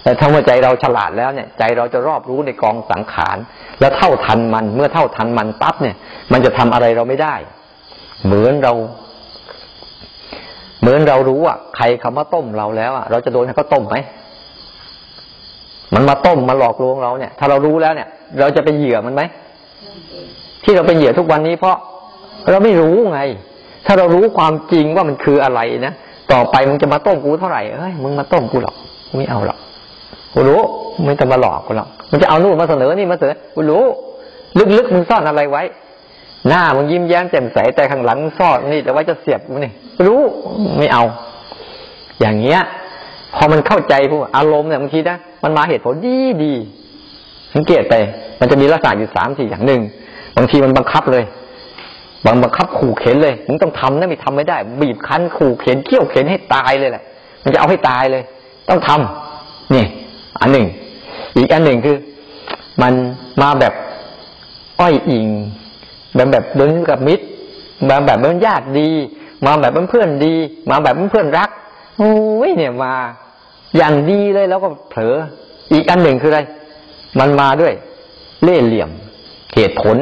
[0.02, 3.36] แต่ถ้าเมื่อใจเราฉลาดแล้วเนี่ย ใจเราจะรอบรู้ในกองสังขาร
[3.80, 5.96] แล้วเท่าทันมัน เมื่อเท่าทันมันปั๊บเนี่ย
[6.32, 7.34] มันจะทำอะไรเราไม่ได้
[8.24, 8.72] เหมือนเรา
[10.80, 13.96] เหมือนเรารู้ว่าใครคำว่าต้มเราแล้วอะเราจะโดนเขาต้มไหม
[15.94, 18.08] มันมาต้มมาหลอกลวงเราเนี่ย ถ้าเรารู้แล้วเนี่ย
[18.40, 19.22] เราจะเป็นเหยื่อมันไหม
[20.64, 21.76] ที่เราเป็นเหยื่อทุกวันนี้เพราะ
[22.50, 23.20] เราไม่รู้ไง
[23.86, 25.92] ถ้าเรารู้ความจริงว่ามันคืออะไรนะ
[26.32, 28.74] ต่อไปมึงจะมาต้มกูเท่าไหร่เอ้ยมึงมาต้มกูหรอก
[29.08, 29.58] กูไม่เอาหรอก
[30.34, 30.60] กูรู้
[31.04, 33.82] มึงจะมาหลอกกูหรอกมันจะเอานู่นมาเสนอนี่มาเสนอกูรู้
[34.76, 35.62] ลึกๆมึงซ่อนอะไรไว้
[36.46, 39.72] หน้ามันยิ้มแย้มแจ่มใสแต่ข้างหลังซ่อนนี่แต่ว่าจะเสียบมันนี่
[40.06, 40.20] รู้
[40.78, 41.04] ไม่เอา
[42.20, 42.60] อย่างเงี้ย
[43.34, 46.52] พอมันเข้าใจพวกอารมณ์เนี่ยบางทีนะมันมาเหตุผลดีดี
[47.54, 47.94] สังเกตไป
[48.40, 49.80] มันจะมีลักษณะอยู่สามสี่อย่างหนึ่ง
[50.36, 51.24] บางทีมันบังคับเลย
[52.26, 57.02] บางบังคับขู่เข็นเลยมึงต้องทำนะไม่ทำไม่ได้ บีบคั้นขู่เข็นเขี่ยวเข็นให้ตายเลยแหละ
[57.42, 58.22] มันจะเอาให้ตายเลย
[58.68, 59.84] ต้องทำนี่
[60.40, 60.66] อันหนึ่ง
[61.36, 61.96] อีกอันหนึ่งคือ
[62.82, 62.92] มัน
[63.42, 63.72] มาแบบ
[64.80, 65.28] อ้อยอิง
[66.14, 67.24] แบบแบบเดินกับมิตร
[67.88, 68.90] มาแบบเป็นญาติดี
[69.46, 70.34] มาแบบเป็นเพื่อนดี
[70.70, 71.50] มาแบบเป็นเพื่อนรัก
[71.98, 72.12] โอ้
[72.48, 72.94] ยเนี่ยมา
[73.76, 75.16] อย่างดีเลยแล้วก็เผลอ
[75.72, 76.40] อีกอันหนึ่งคืออะไร
[77.18, 77.72] มันมาด้วย
[78.42, 78.90] เล่ห์เหลี่ยม
[79.54, 79.96] เหตุผล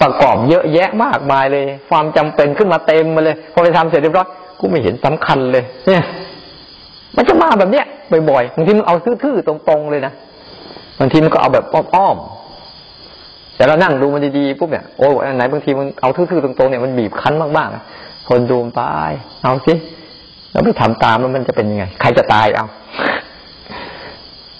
[0.00, 4.28] ประกอบเยอะแยะมากมายเลย ความจำเป็นขึ้นมาเต็มมาเลย พอไปทำเสร็จเรียบร้อย
[4.58, 6.04] กูไม่เห็นสำคัญเลย เนี่ย
[7.16, 7.86] มันจะมาแบบเนี้ย
[8.30, 10.12] บ่อยๆบางทีมันเอาทื่อๆตรงๆเลยนะ
[10.98, 12.37] บางทีมันก็เอาแบบอ้อมๆ
[13.58, 19.10] แต่เรานั่งดูมันดีๆปุ๊บเนี่ยโอ้ยไหนบางทีมันเอาทื่อๆตรงๆเนี่ยมันบีบคั้นมากๆคนดูตาย
[19.44, 19.74] เอาสิ
[20.52, 22.66] แล้วไปทำตามแล้วมันจะเป็นยังไง ใครจะตายเอา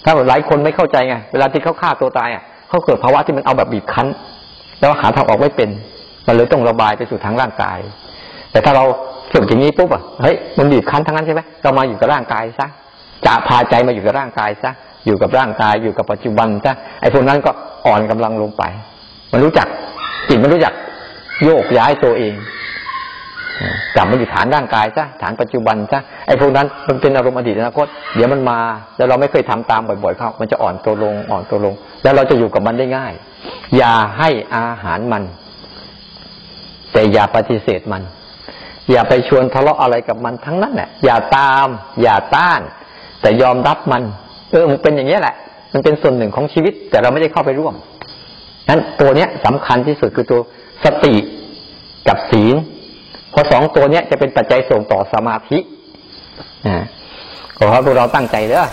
[0.03, 4.07] ถ้าหลายคนไม่เข้าใจไงเวลาที่เขาฆ่าตัวตายอะเขาเกิดภาวะที่มันเอาแบบบีบคั้น
[4.79, 5.69] แล้วหาทางออกไม่เป็น
[6.27, 7.79] มันเลยต้องระบายไปสู่ทางร่างกาย
[8.51, 8.83] แต่ถ้าเรา
[9.33, 12.67] ฝึกอย่างนี้ปุ๊บอะเฮ้ยมันบีบคั้นทั้งนั้นใช่ไหมเรามาอยู่กับร่างกายซะ
[13.25, 14.71] จะพาใจมาอยู่กับร่างกายซะ
[15.05, 17.51] อยู่กับร่างกายอยู่กับปัจจุบันซะไอ้พวกนั้นก็
[17.85, 18.63] อ่อนกำลังลงไป
[19.31, 19.67] มันรู้จัก
[20.29, 20.73] จิตมันรู้จัก
[21.43, 22.33] โยกย้ายตัวเอง
[23.95, 28.59] กลับมาอยู่ฐานร่างกายซะฐานปัจจุบันซะไอ้พวกนั้นมันเป็นอารมณ์อดีตอนาคตเดี๋ยวมันมา
[28.97, 31.73] แล้วเราไม่เคยทำตามบ่อยๆเข้ามันจะอ่อนตัวลงอ่อนตัวลง
[32.03, 33.13] แล้วเราจะอยู่กับมันได้ง่าย
[33.77, 35.23] อย่าให้อาหารมัน
[36.93, 38.01] แต่อย่าปฏิเสธมัน
[38.91, 41.67] อย่าไปชวนทะเลาะอะไรกับมันทั้งนั้นแหละอย่าตาม
[42.01, 42.61] อย่าต้าน
[43.21, 44.03] แต่ยอมรับมัน
[44.51, 45.35] เออมันเป็นอย่างนี้แหละ
[45.73, 47.75] มันเป็นส่วนหนึ่งของชีวิต แต่เราไม่ได้เข้าไปร่วม
[48.69, 50.41] นั้นตัวเนี้ยสำคัญที่สุดคือตัว
[50.83, 51.15] สติ
[52.07, 52.55] กับศีล
[53.31, 55.57] เพราะสองตัวเนี้ยจะเป็นปัจจัยส่งต่อสมาธิ
[56.67, 56.77] อ่า
[57.57, 58.65] ขอให้พวกเราตั้งใจเด้อ